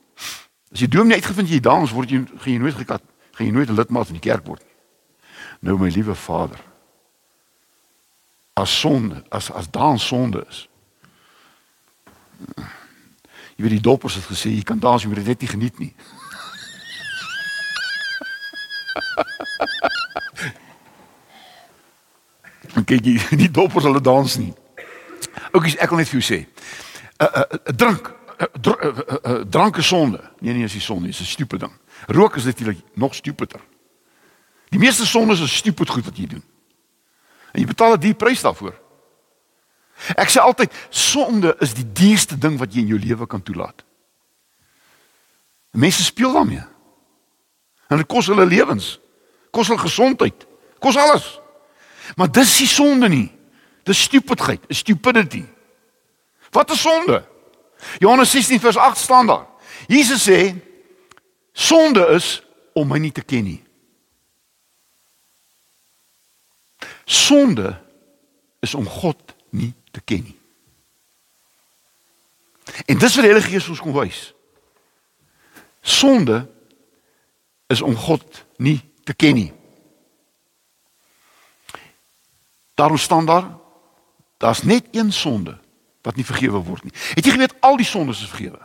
As 0.71 0.79
jy 0.79 0.87
dominee 0.87 1.17
uitgevind 1.17 1.49
jy 1.49 1.59
dans 1.59 1.91
word 1.91 2.09
jy 2.09 2.25
gaan 2.25 2.53
jy 2.53 2.59
nooit 2.59 2.75
gekat, 2.75 3.01
gaan 3.33 3.47
jy 3.47 3.53
nooit 3.53 3.69
'n 3.69 3.75
lidmaat 3.75 4.07
van 4.07 4.19
die 4.19 4.29
kerk 4.29 4.45
word 4.45 4.61
nie. 4.61 4.75
Nou 5.59 5.77
my 5.77 5.89
liewe 5.89 6.15
Vader. 6.15 6.59
As 8.55 8.71
sonde, 8.79 9.23
as 9.29 9.51
as 9.51 9.67
dans 9.69 10.07
sonde 10.07 10.45
is. 10.49 10.67
Jy 13.55 13.63
weet 13.63 13.75
die 13.77 13.81
doppers 13.83 14.15
het 14.15 14.23
gesê 14.27 14.49
jy 14.53 14.63
kan 14.63 14.79
dans, 14.79 15.01
jy 15.03 15.09
moet 15.11 15.19
dit 15.19 15.27
net 15.27 15.43
nie 15.43 15.49
geniet 15.51 15.79
nie. 15.79 15.93
En 22.75 22.83
kyk 22.87 23.05
jy, 23.07 23.15
die 23.43 23.51
doppers 23.51 23.83
hulle 23.87 24.01
dans 24.03 24.37
nie. 24.39 24.53
Oukies, 25.51 25.75
ek 25.79 25.91
wil 25.91 26.03
net 26.03 26.11
vir 26.11 26.19
jou 26.19 26.25
sê. 26.31 26.39
uh, 27.19 27.27
'n 27.27 27.27
uh, 27.27 27.45
uh, 27.59 27.75
drank 27.75 28.11
uh, 28.39 28.47
dr 28.55 28.75
uh, 28.79 28.91
uh, 28.91 29.43
drank 29.47 29.77
is 29.77 29.87
sonde. 29.87 30.19
Nee 30.39 30.53
nee, 30.53 30.63
is 30.63 30.73
nie 30.73 30.81
sonde, 30.83 31.07
dis 31.11 31.19
'n 31.19 31.25
stupid 31.35 31.59
ding. 31.59 31.75
Rook 32.07 32.35
is 32.35 32.43
natuurlik 32.43 32.79
nog 32.93 33.15
stupider. 33.15 33.61
Die 34.69 34.79
meeste 34.79 35.05
sondes 35.05 35.39
is 35.39 35.55
stupid 35.55 35.89
goed 35.89 36.05
wat 36.05 36.17
jy 36.17 36.27
doen. 36.27 36.43
En 37.55 37.61
jy 37.61 37.67
betaal 37.67 37.95
'n 37.95 37.99
duur 37.99 38.15
prys 38.19 38.41
daarvoor. 38.41 38.75
Ek 40.19 40.29
sê 40.29 40.39
altyd 40.43 40.73
sonde 40.89 41.55
is 41.59 41.73
die 41.73 41.91
duurste 41.91 42.37
ding 42.37 42.59
wat 42.59 42.73
jy 42.73 42.79
in 42.79 42.87
jou 42.87 42.99
lewe 42.99 43.27
kan 43.27 43.43
toelaat. 43.43 43.83
Mense 45.71 46.03
speel 46.03 46.33
daarmee. 46.33 46.63
En 47.87 47.97
dit 47.97 48.07
kos 48.07 48.27
hulle 48.27 48.45
lewens. 48.45 48.99
Kos 49.51 49.67
hulle 49.67 49.79
gesondheid. 49.79 50.45
Kos 50.79 50.97
alles. 50.97 51.39
Maar 52.15 52.31
dis 52.31 52.59
nie 52.59 52.67
sonde 52.67 53.09
nie. 53.09 53.31
Dis 53.83 54.01
stupidheid, 54.01 54.61
is 54.67 54.77
stupidity. 54.77 55.45
Wat 56.51 56.71
is 56.71 56.81
sonde? 56.81 57.23
Johannes 57.99 58.31
16 58.31 58.59
vers 58.59 58.77
8 58.77 58.97
staan 58.97 59.27
daar. 59.27 59.45
Jesus 59.87 60.29
sê 60.29 60.55
sonde 61.53 62.07
is 62.07 62.43
om 62.73 62.87
my 62.87 62.97
nie 62.97 63.11
te 63.11 63.21
ken 63.21 63.43
nie. 63.43 63.64
Sonde 67.05 67.81
is 68.59 68.73
om 68.73 68.87
God 68.87 69.35
nie 69.49 69.73
te 69.91 70.01
ken 70.01 70.23
nie. 70.23 70.37
En 72.85 72.97
dis 72.97 73.15
wat 73.15 73.23
die 73.23 73.31
Heilige 73.31 73.49
Gees 73.53 73.69
ons 73.69 73.81
kom 73.81 73.93
wys. 73.93 74.33
Sonde 75.81 76.47
is 77.67 77.81
om 77.81 77.95
God 77.95 78.45
nie 78.57 78.79
te 79.05 79.13
ken 79.13 79.37
nie. 79.37 79.51
Daarom 82.73 82.97
staan 82.97 83.25
daar 83.25 83.53
daar's 84.37 84.63
net 84.63 84.87
een 84.91 85.13
sonde 85.13 85.57
wat 86.01 86.15
nie 86.15 86.25
vergewe 86.25 86.57
word 86.57 86.83
nie. 86.83 86.93
Het 87.15 87.25
jy 87.25 87.31
geweet 87.31 87.55
al 87.59 87.77
die 87.77 87.87
sondes 87.87 88.21
is 88.21 88.29
vergewe? 88.29 88.59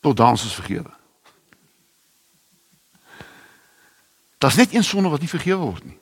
Tot 0.00 0.16
dans 0.16 0.44
is 0.44 0.54
vergewe. 0.54 0.90
Daar's 4.38 4.56
net 4.56 4.74
een 4.74 4.84
sonde 4.84 5.08
wat 5.08 5.20
nie 5.20 5.28
vergewe 5.28 5.62
word 5.62 5.84
nie. 5.84 5.98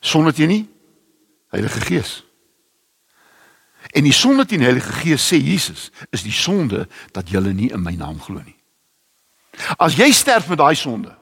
Sonde 0.00 0.32
teen 0.32 0.48
nie 0.48 0.64
Heilige 1.48 1.80
Gees. 1.80 2.24
En 3.90 4.02
die 4.02 4.12
sonde 4.12 4.44
teen 4.46 4.58
die 4.58 4.68
Heilige 4.68 4.92
Gees 4.92 5.24
sê 5.32 5.38
Jesus 5.40 5.90
is 6.10 6.22
die 6.22 6.34
sonde 6.34 6.88
dat 7.12 7.30
jy 7.30 7.40
nie 7.40 7.70
in 7.72 7.82
my 7.82 7.94
naam 7.96 8.20
glo 8.20 8.42
nie. 8.42 8.56
As 9.78 9.96
jy 9.96 10.10
sterf 10.12 10.48
met 10.48 10.58
daai 10.58 10.76
sonde, 10.76 11.14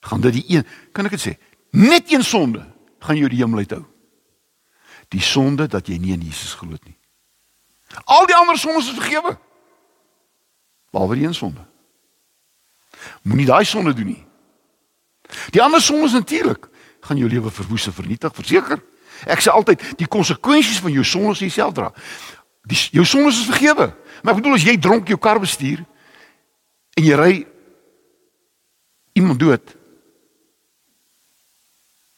gaan 0.00 0.20
dit 0.20 0.40
die 0.40 0.44
een, 0.56 0.66
kan 0.92 1.06
ek 1.06 1.18
dit 1.18 1.22
sê, 1.22 1.34
net 1.76 2.10
een 2.12 2.24
sonde 2.24 2.64
gaan 3.02 3.18
jou 3.20 3.28
die 3.28 3.42
hemel 3.42 3.62
uithou. 3.62 3.84
Die 5.12 5.22
sonde 5.22 5.68
dat 5.68 5.86
jy 5.86 5.98
nie 6.00 6.16
in 6.16 6.24
Jesus 6.24 6.54
glo 6.56 6.78
nie. 6.86 6.96
Al 8.08 8.26
die 8.26 8.36
ander 8.36 8.58
sondes 8.58 8.88
is 8.88 8.96
vergewe. 8.96 9.36
Behalwe 10.92 11.20
die 11.20 11.26
een 11.26 11.36
sonde. 11.36 11.66
Moenie 13.22 13.46
daai 13.46 13.64
sonde 13.64 13.92
doen 13.92 14.14
nie. 14.14 14.22
Die 15.50 15.62
ander 15.62 15.80
sondes 15.80 16.12
natuurlik 16.12 16.68
gaan 17.00 17.18
jou 17.18 17.28
lewe 17.28 17.50
verwoes 17.50 17.86
en 17.86 17.96
vernietig, 17.96 18.34
verseker. 18.34 18.82
Ek 19.26 19.42
sê 19.42 19.50
altyd 19.50 19.82
die 19.98 20.06
konsekwensies 20.10 20.80
van 20.82 20.94
jou 20.94 21.04
sondes 21.04 21.42
jouself 21.42 21.74
dra. 21.74 21.90
Die 22.66 22.78
jou 22.94 23.04
sondes 23.06 23.40
is 23.42 23.50
vergewe. 23.50 23.92
Maar 24.22 24.34
ek 24.34 24.42
bedoel 24.42 24.58
as 24.58 24.66
jy 24.66 24.76
dronk 24.78 25.10
jou 25.10 25.18
kar 25.18 25.40
bestuur 25.42 25.82
en 26.98 27.04
jy 27.06 27.18
ry 27.18 27.32
iemand 29.18 29.40
dood 29.40 29.76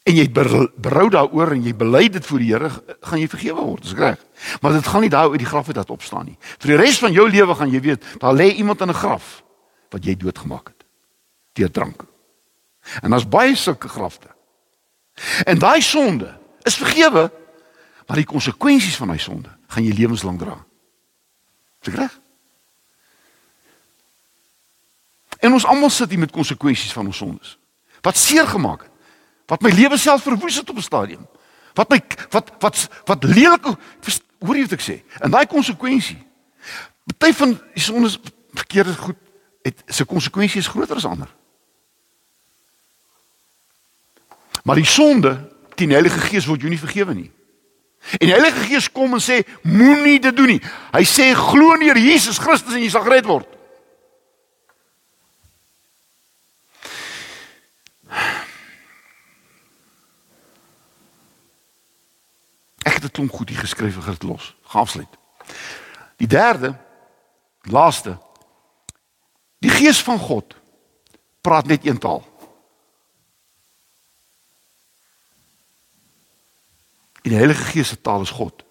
en 0.05 0.17
jy 0.19 0.27
berou 0.29 1.07
daaroor 1.09 1.55
en 1.55 1.63
jy 1.65 1.73
bely 1.81 2.03
dit 2.13 2.27
voor 2.29 2.43
die 2.43 2.51
Here, 2.53 2.69
gaan 3.09 3.21
jy 3.23 3.29
vergewe 3.33 3.63
word, 3.65 3.87
dis 3.87 3.97
reg. 3.97 4.21
Maar 4.61 4.77
dit 4.77 4.89
gaan 4.93 5.01
nie 5.01 5.13
daar 5.13 5.33
uit 5.33 5.41
die 5.41 5.49
graf 5.49 5.71
uit 5.71 5.79
dat 5.79 5.91
opstaan 5.91 6.29
nie. 6.29 6.37
Vir 6.61 6.75
die 6.75 6.81
res 6.83 6.99
van 7.01 7.15
jou 7.17 7.25
lewe 7.31 7.57
gaan 7.57 7.73
jy 7.73 7.81
weet, 7.81 8.05
daar 8.21 8.37
lê 8.37 8.51
iemand 8.53 8.85
in 8.85 8.93
'n 8.93 9.01
graf 9.01 9.43
wat 9.91 10.05
jy 10.05 10.17
doodgemaak 10.17 10.69
het 10.69 10.85
deur 11.55 11.71
drank. 11.71 12.05
En 13.01 13.11
daar's 13.11 13.29
baie 13.29 13.57
sulke 13.57 13.89
grafte. 13.89 14.29
En 15.45 15.59
daai 15.59 15.83
sonde 15.83 16.39
is 16.63 16.77
vergewe, 16.77 17.33
maar 18.07 18.17
die 18.17 18.29
konsekwensies 18.29 18.97
van 18.97 19.13
daai 19.13 19.19
sonde 19.19 19.49
gaan 19.67 19.85
jy 19.85 19.95
lewenslank 19.95 20.39
dra. 20.39 20.57
Dis 21.81 21.95
reg? 21.95 22.21
En 25.39 25.53
ons 25.53 25.67
almal 25.67 25.91
sit 25.91 26.11
hier 26.11 26.19
met 26.19 26.33
konsekwensies 26.33 26.93
van 26.93 27.07
ons 27.07 27.17
sondes. 27.17 27.59
Wat 28.01 28.17
seer 28.17 28.47
gemaak 28.47 28.87
het. 28.87 28.93
Wat 29.47 29.65
my 29.65 29.71
lewe 29.71 29.97
self 30.01 30.23
verwoes 30.23 30.57
het 30.57 30.71
op 30.71 30.77
'n 30.77 30.83
stadium. 30.83 31.27
Wat 31.75 31.89
my 31.89 32.01
wat 32.31 32.51
wat 32.59 32.89
wat 33.05 33.25
lelik 33.25 33.65
hoor 34.39 34.57
jy 34.57 34.63
wat 34.63 34.73
ek 34.73 34.85
sê? 34.85 35.03
En 35.21 35.31
daai 35.31 35.47
konsekwensie. 35.47 36.19
Party 37.19 37.37
van 37.37 37.61
die 37.75 37.83
sondes 37.83 38.19
verkeerde 38.53 38.95
goed 38.95 39.17
het 39.63 39.83
se 39.87 40.05
konsekwensies 40.05 40.67
groter 40.67 40.97
as 40.97 41.07
ander. 41.09 41.29
Maar 44.65 44.81
die 44.81 44.89
sonde 44.89 45.37
teen 45.75 45.93
die 45.93 45.99
Heilige 45.99 46.21
Gees 46.25 46.47
word 46.49 46.65
jou 46.65 46.71
nie 46.73 46.81
vergewe 46.81 47.15
nie. 47.15 47.31
En 48.19 48.27
die 48.27 48.33
Heilige 48.33 48.67
Gees 48.69 48.91
kom 48.93 49.17
en 49.17 49.23
sê 49.23 49.43
moenie 49.63 50.21
dit 50.21 50.37
doen 50.37 50.55
nie. 50.55 50.63
Hy 50.93 51.05
sê 51.09 51.31
glo 51.37 51.77
in 51.77 51.85
Here 51.85 52.01
Jesus 52.01 52.41
Christus 52.41 52.77
en 52.77 52.85
jy 52.85 52.91
sal 52.93 53.05
gered 53.07 53.29
word. 53.29 53.49
Ek 62.85 62.99
het 62.99 63.07
dit 63.09 63.17
klomp 63.17 63.33
goed 63.33 63.53
hier 63.53 63.65
geskryf 63.65 64.01
en 64.01 64.11
dit 64.13 64.29
los. 64.29 64.53
Gaafsluit. 64.73 65.21
Die 66.21 66.29
derde 66.31 66.75
laaste 67.69 68.19
Die 69.65 69.73
Gees 69.73 70.03
van 70.05 70.19
God 70.21 70.57
praat 71.41 71.67
net 71.67 71.87
een 71.87 71.99
taal. 71.99 72.21
En 77.25 77.33
die 77.33 77.39
Heilige 77.41 77.65
Gees 77.73 77.89
se 77.89 78.01
taal 78.01 78.23
is 78.23 78.35
God. 78.37 78.65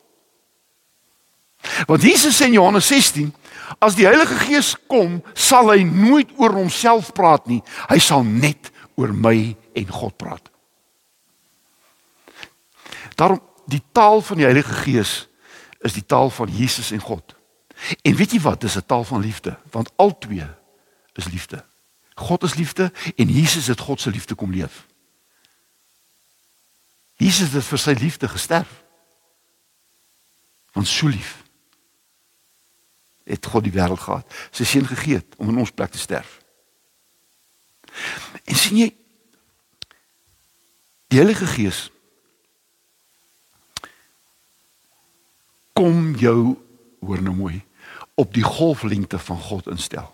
Want 1.88 2.04
Jesus 2.04 2.38
sê 2.38 2.46
in 2.46 2.58
Johannes 2.60 2.88
16, 2.88 3.32
as 3.80 3.96
die 3.96 4.06
Heilige 4.06 4.36
Gees 4.46 4.76
kom, 4.88 5.22
sal 5.34 5.72
hy 5.72 5.82
nooit 5.88 6.30
oor 6.38 6.54
homself 6.54 7.14
praat 7.16 7.48
nie. 7.50 7.62
Hy 7.90 8.00
sal 8.04 8.26
net 8.28 8.70
oor 9.00 9.14
my 9.16 9.56
en 9.74 9.88
God 9.90 10.18
praat. 10.22 10.52
Daarom 13.18 13.42
die 13.72 13.82
taal 13.96 14.22
van 14.22 14.42
die 14.42 14.48
Heilige 14.48 14.76
Gees 14.84 15.24
is 15.84 15.96
die 15.96 16.06
taal 16.06 16.30
van 16.30 16.52
Jesus 16.52 16.92
en 16.92 17.02
God. 17.02 17.36
En 18.06 18.16
weet 18.16 18.36
jy 18.36 18.42
wat? 18.44 18.62
Dis 18.62 18.78
'n 18.78 18.86
taal 18.86 19.04
van 19.04 19.22
liefde, 19.22 19.58
want 19.72 19.92
albei 19.96 20.46
is 21.14 21.28
liefde. 21.28 21.66
God 22.16 22.44
is 22.44 22.56
liefde 22.56 22.92
en 23.16 23.28
Jesus 23.28 23.68
het 23.68 23.80
God 23.80 24.02
se 24.02 24.10
liefde 24.10 24.36
kom 24.36 24.52
leef. 24.52 24.86
Jesus 27.22 27.54
het 27.54 27.66
vir 27.66 27.82
sy 27.82 27.94
liefde 28.00 28.28
gesterf. 28.28 28.70
Want 30.74 30.88
so 30.90 31.08
lief 31.08 31.42
het 33.24 33.46
God 33.46 33.64
die 33.64 33.72
wêreld 33.72 34.02
gehad. 34.04 34.28
Sy 34.52 34.66
seun 34.68 34.88
gegee 34.88 35.22
het 35.22 35.38
om 35.38 35.52
in 35.54 35.62
ons 35.64 35.72
plek 35.72 35.94
te 35.94 36.02
sterf. 36.02 36.42
En 38.44 38.58
sien 38.58 38.82
jy 38.82 38.90
die 41.14 41.22
Heilige 41.22 41.46
Gees 41.46 41.86
kom 45.78 46.16
jou 46.18 46.56
hoor 47.04 47.22
nou 47.22 47.36
mooi 47.38 47.62
op 48.20 48.34
die 48.34 48.46
golflengte 48.46 49.20
van 49.20 49.40
God 49.40 49.70
instel. 49.72 50.10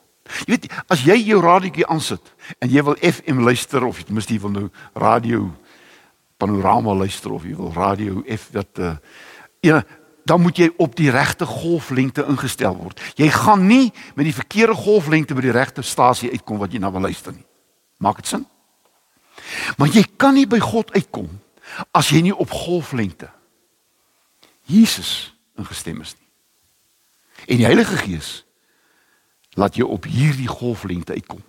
Jy 0.45 0.53
weet 0.53 0.67
as 0.91 1.03
jy 1.07 1.17
jou 1.23 1.39
radiootjie 1.41 1.87
aansit 1.89 2.33
en 2.59 2.69
jy 2.69 2.83
wil 2.85 2.99
FM 2.99 3.41
luister 3.47 3.85
of 3.87 3.99
jy 4.01 4.13
mis 4.13 4.29
jy 4.29 4.37
wil 4.43 4.53
nou 4.53 4.67
radio 4.93 5.47
panorama 6.39 6.95
luister 6.95 7.33
of 7.35 7.45
jy 7.47 7.55
wil 7.59 7.73
radio 7.75 8.23
F 8.23 8.49
wat 8.55 8.79
uh 8.79 8.95
ja 9.65 9.83
dan 10.29 10.41
moet 10.41 10.59
jy 10.61 10.67
op 10.77 10.93
die 10.95 11.09
regte 11.09 11.45
golflengte 11.45 12.21
ingestel 12.29 12.75
word. 12.77 12.99
Jy 13.17 13.31
gaan 13.33 13.65
nie 13.65 13.89
met 14.13 14.27
die 14.27 14.35
verkeerde 14.35 14.75
golflengte 14.77 15.33
by 15.33 15.41
die 15.47 15.55
regte 15.55 15.81
stasie 15.81 16.29
uitkom 16.29 16.59
wat 16.61 16.75
jy 16.75 16.81
nou 16.83 16.91
wil 16.93 17.07
luister 17.07 17.33
nie. 17.33 17.45
Maak 17.97 18.21
dit 18.21 18.29
sin? 18.29 18.45
Maar 19.79 19.89
jy 19.89 20.03
kan 20.21 20.37
nie 20.37 20.45
by 20.47 20.59
God 20.61 20.93
uitkom 20.93 21.31
as 21.97 22.11
jy 22.13 22.21
nie 22.27 22.35
op 22.35 22.53
golflengte 22.53 23.31
Jesus 24.69 25.33
ingestem 25.57 26.01
is 26.05 26.13
nie. 26.13 26.27
En 27.49 27.57
die 27.57 27.65
Heilige 27.65 27.97
Gees 27.97 28.43
laat 29.57 29.75
jou 29.75 29.89
op 29.89 30.05
hierdie 30.05 30.47
golflengte 30.47 31.15
uitkom. 31.17 31.41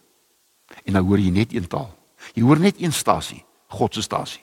En 0.84 0.96
dan 0.96 1.04
hoor 1.04 1.20
jy 1.20 1.32
net 1.34 1.52
een 1.52 1.68
taal. 1.68 1.90
Jy 2.32 2.42
hoor 2.46 2.60
net 2.60 2.80
een 2.80 2.92
stasie, 2.96 3.42
God 3.68 3.94
se 3.94 4.02
stasie. 4.02 4.42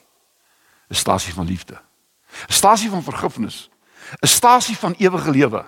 'n 0.90 0.96
stasie 0.96 1.34
van 1.34 1.46
liefde. 1.46 1.82
'n 2.48 2.54
stasie 2.54 2.90
van 2.90 3.04
vergifnis. 3.04 3.70
'n 4.20 4.28
stasie 4.28 4.78
van 4.78 4.96
ewige 4.98 5.32
lewe. 5.32 5.66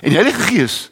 En 0.00 0.08
die 0.08 0.18
Heilige 0.18 0.40
Gees 0.40 0.90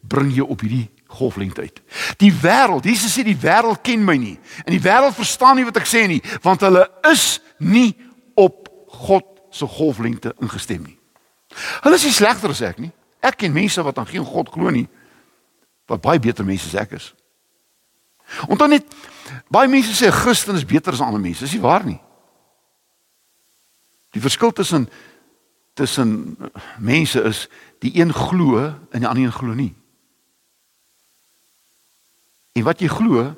bring 0.00 0.34
jou 0.34 0.48
op 0.48 0.60
hierdie 0.60 0.90
golflengte 1.06 1.60
uit. 1.60 1.82
Die 2.16 2.32
wêreld, 2.32 2.84
Jesus 2.84 3.18
sê 3.18 3.22
die 3.24 3.36
wêreld 3.36 3.80
ken 3.82 4.04
my 4.04 4.16
nie 4.16 4.38
en 4.64 4.72
die 4.72 4.82
wêreld 4.82 5.14
verstaan 5.14 5.56
nie 5.56 5.64
wat 5.64 5.76
ek 5.76 5.88
sê 5.88 6.06
nie, 6.08 6.22
want 6.42 6.60
hulle 6.60 6.90
is 7.10 7.40
nie 7.58 7.96
op 8.34 8.68
God 8.86 9.24
se 9.50 9.66
golflengte 9.66 10.34
ingestem 10.40 10.82
nie. 10.82 10.98
Hulle 11.84 11.98
is 11.98 12.04
nie 12.04 12.16
slegter 12.16 12.50
as 12.50 12.62
ek 12.64 12.78
nie. 12.80 12.92
Ek 13.20 13.36
ken 13.36 13.52
mense 13.52 13.82
wat 13.84 13.98
aan 13.98 14.08
geen 14.08 14.24
God 14.24 14.50
glo 14.52 14.72
nie 14.72 14.88
wat 15.90 16.00
baie 16.00 16.20
beter 16.22 16.46
mense 16.46 16.70
as 16.70 16.78
ek 16.80 16.96
is. 16.96 17.10
Onthou 18.48 18.68
net 18.68 18.86
baie 19.52 19.68
mense 19.68 19.94
sê 19.94 20.08
'n 20.08 20.20
Christen 20.22 20.54
is 20.54 20.64
beter 20.64 20.92
as 20.92 21.00
ander 21.00 21.20
mense. 21.20 21.44
Dis 21.44 21.52
nie 21.52 21.60
waar 21.60 21.84
nie. 21.84 22.00
Die 24.12 24.20
verskil 24.20 24.52
tussen 24.52 24.88
tussen 25.74 26.36
mense 26.78 27.22
is 27.22 27.48
die 27.78 27.96
een 27.96 28.12
glo 28.12 28.58
en 28.90 29.00
die 29.00 29.08
ander 29.08 29.24
een 29.24 29.32
glo 29.32 29.54
nie. 29.54 29.74
En 32.52 32.62
wat 32.62 32.80
jy 32.80 32.90
glo, 32.92 33.32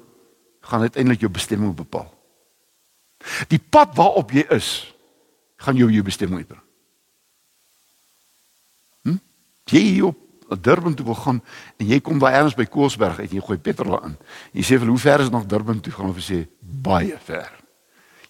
gaan 0.61 0.81
uiteindelik 0.81 1.21
jou 1.21 1.31
bestemming 1.31 1.75
bepaal. 1.77 2.11
Die 3.49 3.59
pad 3.59 3.95
waarop 3.95 4.33
jy 4.35 4.43
is, 4.51 4.95
gaan 5.63 5.79
jou 5.79 5.91
jou 5.93 6.03
bestemming 6.03 6.43
uitbring. 6.43 6.63
Hm? 9.03 9.19
Jy 9.71 9.81
hier 9.81 10.11
op 10.11 10.24
Durban 10.49 10.95
toe 10.95 11.07
wil 11.07 11.15
gaan 11.15 11.41
en 11.77 11.87
jy 11.87 12.01
kom 12.05 12.19
daar 12.19 12.33
ergens 12.33 12.57
by 12.59 12.67
Koelsberg 12.69 13.19
uit 13.19 13.31
en 13.31 13.37
jy 13.39 13.43
gooi 13.45 13.59
petrol 13.59 13.99
in. 14.05 14.17
Jy 14.53 14.65
sê 14.67 14.79
vir 14.81 14.91
hoe 14.93 15.01
ver 15.01 15.25
is 15.25 15.31
nog 15.33 15.47
Durban 15.49 15.81
toe 15.81 15.93
gaan 15.93 16.11
of 16.11 16.21
sê 16.23 16.45
baie 16.61 17.17
ver. 17.25 17.51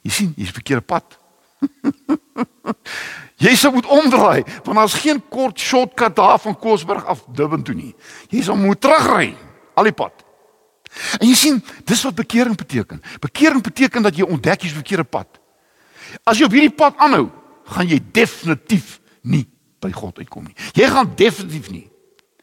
Jy 0.05 0.11
sien, 0.11 0.33
jy's 0.37 0.53
verkeerde 0.55 0.85
pad. 0.87 1.17
jy 3.45 3.55
sou 3.57 3.73
moet 3.75 3.89
omdraai 3.89 4.45
want 4.67 4.77
daar's 4.77 4.99
geen 5.01 5.23
kort 5.33 5.61
shortcut 5.61 6.17
daar 6.17 6.39
van 6.43 6.59
Koelsberg 6.59 7.07
af 7.11 7.25
Durban 7.35 7.65
toe 7.67 7.75
nie. 7.75 7.95
Jy 8.31 8.45
sal 8.47 8.61
moet 8.61 8.81
terugry 8.81 9.33
al 9.75 9.91
die 9.91 9.97
pad. 9.97 10.23
En 11.19 11.27
jy 11.27 11.35
sien, 11.35 11.57
dis 11.89 12.05
wat 12.07 12.15
bekering 12.15 12.55
beteken. 12.57 13.01
Bekering 13.23 13.63
beteken 13.65 14.05
dat 14.07 14.15
jy 14.15 14.29
ontdek 14.29 14.63
jy's 14.63 14.77
verkeerde 14.77 15.07
pad. 15.09 15.41
As 16.23 16.39
jy 16.39 16.47
op 16.47 16.55
hierdie 16.55 16.75
pad 16.75 17.01
aanhou, 17.03 17.27
gaan 17.75 17.89
jy 17.91 17.99
definitief 18.15 19.01
nie 19.27 19.47
by 19.83 19.91
God 19.93 20.21
uitkom 20.21 20.47
nie. 20.47 20.55
Jy 20.77 20.87
gaan 20.93 21.11
definitief 21.19 21.73
nie 21.73 21.89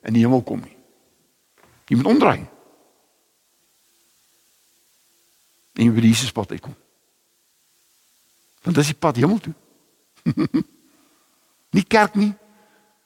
in 0.04 0.14
die 0.14 0.24
hemel 0.24 0.44
kom 0.44 0.62
nie. 0.64 0.78
Jy 1.88 2.00
moet 2.00 2.12
omdraai. 2.14 2.46
En 5.78 5.84
jy 5.86 5.92
by 5.92 6.06
Jesus 6.06 6.32
pad 6.32 6.52
uitkom. 6.52 6.76
Want 8.62 8.76
dis 8.78 8.94
die 8.94 9.00
pad 9.00 9.18
hemel 9.18 9.40
toe. 9.40 9.54
nie 11.76 11.86
kerk 11.88 12.16
nie. 12.16 12.34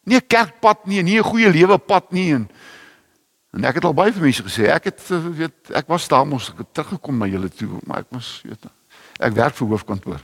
Nie 0.05 0.19
'n 0.21 0.27
kerkpad 0.27 0.86
nie, 0.86 1.01
nie 1.01 1.17
'n 1.17 1.25
goeie 1.25 1.49
lewe 1.49 1.77
pad 1.77 2.12
nie 2.12 2.34
en 2.34 2.49
En 3.55 3.63
ek 3.63 3.77
het 3.79 3.86
al 3.88 3.95
baie 3.95 4.12
vir 4.12 4.25
mense 4.27 4.43
gesê, 4.43 4.67
ek 4.67 4.89
het 4.89 5.01
weet 5.08 5.71
ek 5.79 5.88
was 5.88 6.10
daar 6.12 6.25
mos 6.27 6.49
ek 6.51 6.58
het 6.65 6.73
teruggekom 6.75 7.21
na 7.21 7.27
julle 7.31 7.47
toe, 7.47 7.79
maar 7.88 8.03
ek 8.03 8.10
was 8.12 8.41
weet 8.43 8.67
ek 9.23 9.38
werk 9.38 9.55
vir 9.55 9.69
hoofkantoor. 9.71 10.23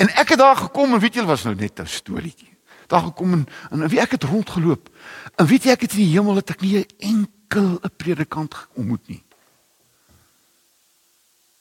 En 0.00 0.08
ek 0.16 0.32
het 0.32 0.40
daar 0.40 0.56
gekom 0.56 0.94
en 0.96 1.02
weet 1.02 1.18
julle 1.20 1.28
was 1.28 1.44
nou 1.44 1.54
net 1.54 1.80
'n 1.80 1.86
storieetjie. 1.86 2.53
Daar 2.86 3.02
gekom 3.02 3.32
en 3.32 3.46
en 3.70 3.88
wie 3.88 4.00
ek 4.00 4.10
het 4.10 4.24
rondgeloop. 4.24 4.88
En 5.36 5.46
weet 5.46 5.64
jy 5.64 5.70
ek 5.70 5.80
het 5.80 5.92
in 5.92 6.04
die 6.04 6.12
hemel 6.16 6.40
het 6.40 6.50
ek 6.50 6.60
nie 6.60 6.78
'n 6.78 6.86
enkel 6.98 7.78
'n 7.82 7.96
predikant 7.96 8.54
ontmoet 8.74 9.08
nie. 9.08 9.22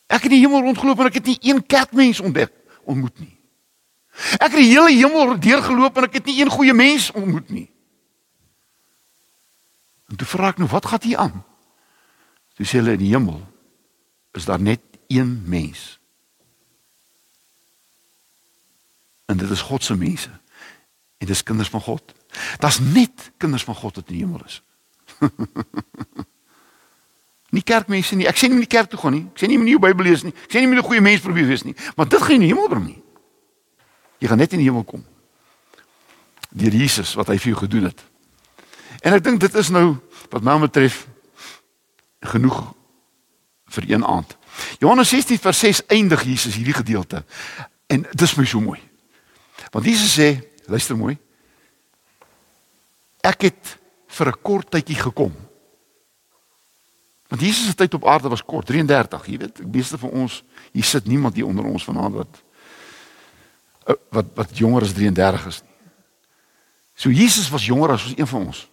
Ek 0.07 0.23
het 0.23 0.31
in 0.31 0.37
die 0.37 0.45
hemel 0.45 0.61
rondgeloop 0.61 0.99
en 0.99 1.05
ek 1.05 1.13
het 1.13 1.25
nie 1.25 1.37
een 1.41 1.65
kerkmens 1.65 2.19
ontdek 2.19 2.51
ontmoet 2.83 3.19
nie. 3.19 3.39
Ek 4.37 4.51
het 4.51 4.61
die 4.61 4.69
hele 4.69 4.91
hemel 4.91 5.39
deurgeloop 5.39 5.97
en 5.97 6.03
ek 6.03 6.13
het 6.13 6.25
nie 6.25 6.41
een 6.41 6.49
goeie 6.49 6.73
mens 6.73 7.11
ontmoet 7.11 7.49
nie. 7.49 7.69
En 10.09 10.15
toe 10.15 10.27
vra 10.27 10.51
ek 10.53 10.59
nou, 10.61 10.69
wat 10.69 10.85
gaan 10.85 11.01
hier 11.01 11.17
aan? 11.17 11.43
Toe 12.53 12.65
sê 12.65 12.77
hulle 12.77 12.93
in 12.93 13.01
die 13.01 13.13
hemel 13.15 13.41
is 14.37 14.45
daar 14.45 14.61
net 14.61 14.81
een 15.07 15.43
mens. 15.49 15.97
En 19.25 19.37
dit 19.37 19.49
is 19.49 19.61
God 19.65 19.83
se 19.83 19.95
mense. 19.97 20.29
En 21.23 21.29
dis 21.29 21.43
kinders 21.43 21.69
van 21.71 21.81
God. 21.81 22.13
Daar's 22.59 22.79
net 22.79 23.31
kinders 23.37 23.63
van 23.63 23.75
God 23.75 23.95
wat 23.95 24.09
in 24.11 24.17
die 24.17 24.25
hemel 24.25 24.41
is. 24.45 24.59
nie 27.55 27.63
kerkmense 27.63 28.17
nie. 28.19 28.27
Ek 28.27 28.35
sê 28.35 28.49
nie 28.49 28.57
moet 28.57 28.67
die 28.67 28.75
kerk 28.75 28.89
toe 28.91 28.99
gaan 28.99 29.15
nie. 29.15 29.23
Ek 29.31 29.39
sê 29.39 29.47
nie 29.47 29.55
moet 29.61 29.69
nie 29.69 29.77
die 29.77 29.85
Bybel 29.85 30.09
lees 30.09 30.25
nie. 30.27 30.33
Ek 30.35 30.51
sê 30.51 30.59
nie 30.59 30.67
moet 30.67 30.81
'n 30.83 30.89
goeie 30.89 31.05
mens 31.05 31.23
probeer 31.23 31.47
wees 31.47 31.63
nie. 31.63 31.75
Maar 31.95 32.09
dit 32.11 32.19
gaan 32.19 32.35
nie 32.35 32.35
in 32.35 32.45
die 32.47 32.51
hemel 32.51 32.67
bring 32.67 32.85
nie. 32.89 32.99
Jy 34.19 34.27
gaan 34.27 34.41
net 34.43 34.51
in 34.51 34.59
die 34.59 34.67
hemel 34.67 34.83
kom. 34.83 35.05
Deur 36.51 36.75
Jesus 36.75 37.15
wat 37.15 37.31
hy 37.31 37.37
vir 37.37 37.53
jou 37.53 37.59
gedoen 37.63 37.87
het. 37.87 38.03
En 38.99 39.13
ek 39.13 39.23
dink 39.23 39.39
dit 39.39 39.55
is 39.55 39.69
nou 39.69 39.95
wat 40.29 40.43
my 40.43 40.59
betref 40.59 41.07
genoeg 42.19 42.73
vir 43.79 43.83
een 43.95 44.03
aand. 44.03 44.37
Johannes 44.79 45.09
16 45.09 45.39
vers 45.39 45.59
6 45.59 45.85
eindig 45.87 46.23
Jesus 46.23 46.55
hierdie 46.55 46.75
gedeelte. 46.75 47.23
En 47.87 48.01
dit 48.11 48.21
is 48.21 48.35
my 48.35 48.45
so 48.45 48.59
mooi. 48.59 48.79
Want 49.71 49.85
Jesus 49.85 50.19
sê, 50.19 50.52
luister 50.65 50.97
mooi. 50.97 51.17
Ek 53.21 53.41
het 53.41 53.77
vir 54.07 54.27
'n 54.27 54.41
kort 54.41 54.69
tydjie 54.71 54.99
gekom. 54.99 55.33
Want 57.27 57.41
Jesus 57.41 57.65
se 57.65 57.73
tyd 57.73 57.93
op 57.93 58.07
aarde 58.07 58.29
was 58.29 58.43
kort, 58.43 58.65
33, 58.65 59.25
jy 59.25 59.37
weet, 59.37 59.55
die 59.55 59.65
meeste 59.65 59.97
van 59.97 60.09
ons, 60.09 60.43
hier 60.71 60.83
sit 60.83 61.05
niemand 61.05 61.35
hier 61.35 61.45
onder 61.45 61.65
ons 61.65 61.83
vanaand 61.83 62.13
wat 62.13 62.43
wat 64.09 64.25
wat 64.35 64.57
jonger 64.57 64.81
as 64.81 64.93
33 64.93 65.45
is 65.45 65.61
nie. 65.61 65.73
So 66.95 67.09
Jesus 67.09 67.49
was 67.49 67.65
jonger 67.65 67.91
as 67.91 68.13
een 68.15 68.27
van 68.27 68.45
ons 68.45 68.67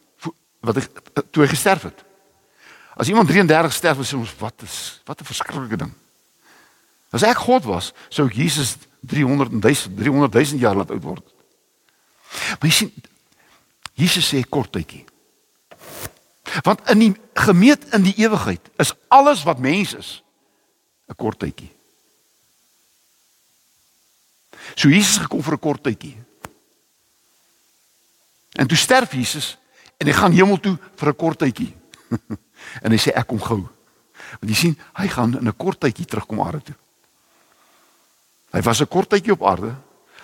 wat 0.61 0.77
hy 0.77 0.85
toe 1.31 1.43
hy 1.43 1.49
gesterf 1.49 1.83
het. 1.89 2.05
As 3.01 3.09
iemand 3.09 3.29
33 3.29 3.73
sterf, 3.73 4.03
sê 4.05 4.19
ons 4.19 4.35
wat 4.39 4.63
is 4.63 5.01
wat 5.09 5.21
'n 5.21 5.25
verskriklike 5.25 5.77
ding. 5.77 5.93
As 7.11 7.23
ek 7.23 7.37
God 7.37 7.65
was, 7.65 7.93
sou 8.09 8.29
Jesus 8.29 8.77
300 9.01 9.51
000 9.51 9.97
300 9.97 10.33
000 10.33 10.61
jaar 10.61 10.77
laat 10.77 10.91
oud 10.91 11.03
word. 11.03 11.25
Maar 12.59 12.69
jy 12.69 12.77
sien 12.77 12.93
Jesus 13.95 14.29
sê 14.33 14.41
kort 14.49 14.73
tydjie. 14.73 15.05
Want 16.67 16.83
in 16.91 16.99
die 16.99 17.13
gemeet 17.39 17.85
in 17.95 18.03
die 18.03 18.17
ewigheid 18.23 18.71
is 18.83 18.95
alles 19.09 19.45
wat 19.47 19.59
mens 19.59 19.95
is 19.95 20.23
'n 21.11 21.15
kort 21.15 21.39
tydjie. 21.39 21.71
So 24.75 24.89
Jesus 24.89 25.19
gekom 25.19 25.43
vir 25.43 25.55
'n 25.55 25.59
kort 25.59 25.83
tydjie. 25.83 26.17
En 28.59 28.67
toe 28.67 28.77
sterf 28.77 29.13
Jesus 29.13 29.59
en 29.99 30.07
hy 30.07 30.13
gaan 30.13 30.33
hemel 30.33 30.61
toe 30.61 30.79
vir 30.97 31.09
'n 31.09 31.17
kort 31.17 31.39
tydjie. 31.39 31.75
en 32.85 32.91
hy 32.91 32.99
sê 32.99 33.13
ek 33.15 33.27
kom 33.27 33.41
gou. 33.41 33.69
Want 34.41 34.51
jy 34.53 34.55
sien, 34.55 34.79
hy 34.95 35.09
gaan 35.09 35.39
in 35.39 35.49
'n 35.49 35.57
kort 35.57 35.81
tydjie 35.81 36.07
terugkom 36.07 36.41
aarde 36.41 36.63
toe. 36.63 36.79
Hy 38.53 38.61
was 38.63 38.81
'n 38.81 38.89
kort 38.89 39.09
tydjie 39.09 39.33
op 39.33 39.43
aarde. 39.43 39.75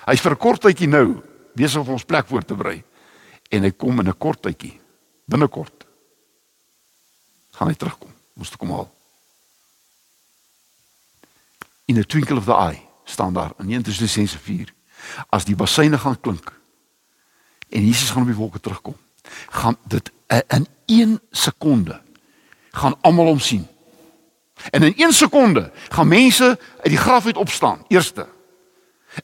Hy's 0.06 0.20
vir 0.20 0.32
'n 0.32 0.38
kort 0.38 0.60
tydjie 0.60 0.88
nou 0.88 1.22
besig 1.56 1.80
om 1.80 1.96
ons 1.96 2.04
plek 2.04 2.26
voor 2.26 2.44
te 2.44 2.54
berei. 2.54 2.82
En 3.50 3.62
hy 3.62 3.70
kom 3.70 4.00
in 4.00 4.08
'n 4.08 4.18
kort 4.18 4.42
tydjie. 4.42 4.80
Binnekort 5.26 5.86
gaan 7.50 7.68
hy 7.68 7.74
terugkom. 7.74 8.12
Moes 8.34 8.48
toe 8.48 8.58
kom 8.58 8.70
al. 8.70 8.90
In 11.86 11.98
'n 11.98 12.06
twinkle 12.06 12.36
of 12.36 12.44
the 12.44 12.54
eye 12.54 12.82
staan 13.04 13.32
daar 13.32 13.52
in 13.58 13.70
1 13.70 13.82
Tessalonisense 13.82 14.38
4 14.38 14.74
as 15.28 15.44
die 15.44 15.56
basyne 15.56 15.98
gaan 15.98 16.20
klink 16.20 16.52
en 17.68 17.84
Jesus 17.84 18.10
gaan 18.10 18.22
op 18.22 18.28
die 18.28 18.36
wolke 18.36 18.60
terugkom 18.60 18.96
gaan 19.50 19.76
dit 19.84 20.10
in 20.46 20.66
1 20.86 21.20
sekonde 21.30 22.00
gaan 22.76 22.94
almal 23.00 23.26
hom 23.26 23.38
sien. 23.38 23.66
En 24.70 24.82
in 24.82 24.94
1 24.96 25.12
sekonde 25.12 25.70
gaan 25.88 26.08
mense 26.08 26.58
uit 26.76 26.92
die 26.92 26.96
graf 26.96 27.26
uit 27.26 27.36
opstaan, 27.36 27.84
eerste. 27.88 28.26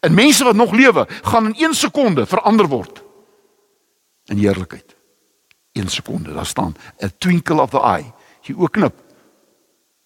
En 0.00 0.14
mense 0.14 0.44
wat 0.44 0.54
nog 0.54 0.72
lewe, 0.72 1.08
gaan 1.22 1.46
in 1.46 1.54
1 1.54 1.74
sekonde 1.74 2.26
verander 2.26 2.66
word 2.66 3.02
in 4.24 4.38
heerlikheid. 4.38 4.96
1 5.72 5.88
sekonde, 5.88 6.32
daar 6.32 6.46
staan 6.46 6.76
'n 6.98 7.12
twinkle 7.18 7.60
of 7.60 7.70
the 7.70 7.80
eye. 7.80 8.12
Jy 8.40 8.54
oog 8.54 8.70
knip. 8.70 8.94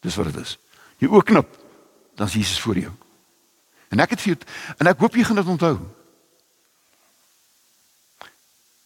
Dis 0.01 0.15
wat 0.15 0.33
dit 0.33 0.37
is. 0.37 0.59
Jy 0.99 1.09
oog 1.09 1.23
knip, 1.23 1.59
dan 2.15 2.27
is 2.27 2.33
Jesus 2.33 2.61
voor 2.61 2.79
jou. 2.79 2.93
En 3.89 4.01
ek 4.01 4.11
het 4.11 4.21
vir 4.21 4.39
en 4.77 4.87
ek 4.87 4.99
hoop 4.99 5.15
jy 5.15 5.25
gaan 5.25 5.37
dit 5.37 5.47
onthou. 5.47 5.79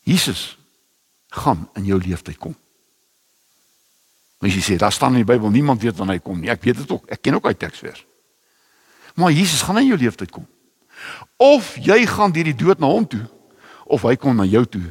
Jesus 0.01 0.59
gaan 1.29 1.69
in 1.75 1.85
jou 1.85 2.01
lewe 2.01 2.35
kom. 2.39 2.57
Mens 4.41 4.57
sê, 4.65 4.77
daar 4.77 4.93
staan 4.93 5.13
in 5.13 5.25
die 5.25 5.29
Bybel 5.29 5.51
niemand 5.51 5.83
weet 5.83 5.97
wanneer 5.97 6.17
hy 6.17 6.23
kom 6.25 6.41
nie. 6.41 6.49
Ek 6.51 6.63
weet 6.65 6.77
dit 6.81 6.91
ook. 6.91 7.11
Ek 7.13 7.21
ken 7.23 7.35
ook 7.37 7.47
uit 7.47 7.59
teksvers. 7.59 8.07
Maar 9.15 9.33
Jesus 9.33 9.63
gaan 9.63 9.79
in 9.79 9.87
jou 9.87 9.99
lewe 9.99 10.27
kom. 10.27 10.47
Of 11.37 11.77
jy 11.81 12.07
gaan 12.07 12.33
deur 12.33 12.49
die 12.51 12.57
dood 12.57 12.79
na 12.79 12.87
hom 12.87 13.07
toe 13.09 13.25
of 13.91 14.03
hy 14.07 14.17
kom 14.17 14.37
na 14.37 14.47
jou 14.47 14.65
toe 14.67 14.87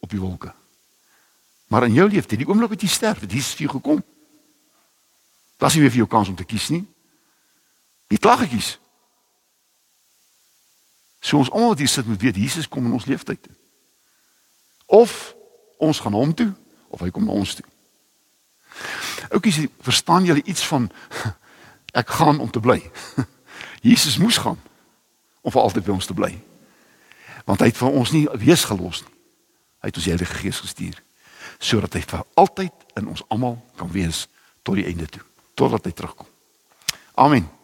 op 0.00 0.10
die 0.10 0.20
wolke. 0.20 0.52
Maar 1.68 1.88
in 1.88 1.96
jou 1.98 2.08
lewe, 2.08 2.36
die 2.36 2.48
oomblik 2.48 2.72
wat 2.72 2.82
jy 2.82 2.88
sterf, 2.88 3.20
het 3.20 3.32
Jesus 3.32 3.56
vir 3.58 3.66
jou 3.66 3.74
gekom. 3.76 4.02
Das 5.58 5.74
nie 5.74 5.82
weer 5.82 5.92
vir 5.92 6.04
jou 6.04 6.10
kans 6.10 6.30
om 6.30 6.36
te 6.38 6.46
kies 6.48 6.68
nie. 6.72 6.84
Jy 8.08 8.20
klag 8.22 8.44
gekies. 8.46 8.76
So 11.20 11.40
ons 11.40 11.50
almal 11.50 11.74
wat 11.74 11.82
hier 11.82 11.90
sit 11.90 12.06
moet 12.06 12.22
weet 12.22 12.38
Jesus 12.38 12.68
kom 12.68 12.86
in 12.86 12.94
ons 12.96 13.08
lewe 13.10 13.24
tyd. 13.26 13.48
Of 14.86 15.34
ons 15.82 16.00
gaan 16.00 16.16
hom 16.16 16.32
toe 16.34 16.52
of 16.88 17.02
hy 17.04 17.10
kom 17.12 17.26
na 17.26 17.36
ons 17.36 17.58
toe. 17.58 17.66
Oukies, 19.34 19.66
verstaan 19.84 20.24
julle 20.24 20.44
iets 20.46 20.64
van 20.70 20.88
ek 22.00 22.16
gaan 22.20 22.40
om 22.40 22.50
te 22.50 22.62
bly? 22.62 22.78
Jesus 23.88 24.16
moes 24.22 24.38
gaan. 24.40 24.60
Om 25.42 25.52
vir 25.52 25.62
altyd 25.62 25.84
by 25.84 25.92
ons 25.96 26.06
te 26.06 26.16
bly. 26.16 26.32
Want 27.48 27.60
hy 27.60 27.70
het 27.70 27.80
vir 27.80 27.90
ons 27.90 28.12
nie 28.12 28.24
wees 28.40 28.64
gelos 28.68 29.02
nie. 29.04 29.14
Hy 29.78 29.90
het 29.90 30.00
ons 30.00 30.10
Heilige 30.10 30.40
Gees 30.42 30.64
gestuur 30.64 31.04
sodat 31.58 31.96
hy 31.96 32.02
vir 32.06 32.20
altyd 32.38 32.84
in 33.00 33.08
ons 33.10 33.24
almal 33.34 33.56
kan 33.78 33.88
wees 33.90 34.26
tot 34.62 34.76
die 34.78 34.84
einde 34.86 35.08
toe, 35.10 35.24
totdat 35.58 35.88
hy 35.88 35.92
terugkom. 35.96 36.28
Amen. 37.18 37.48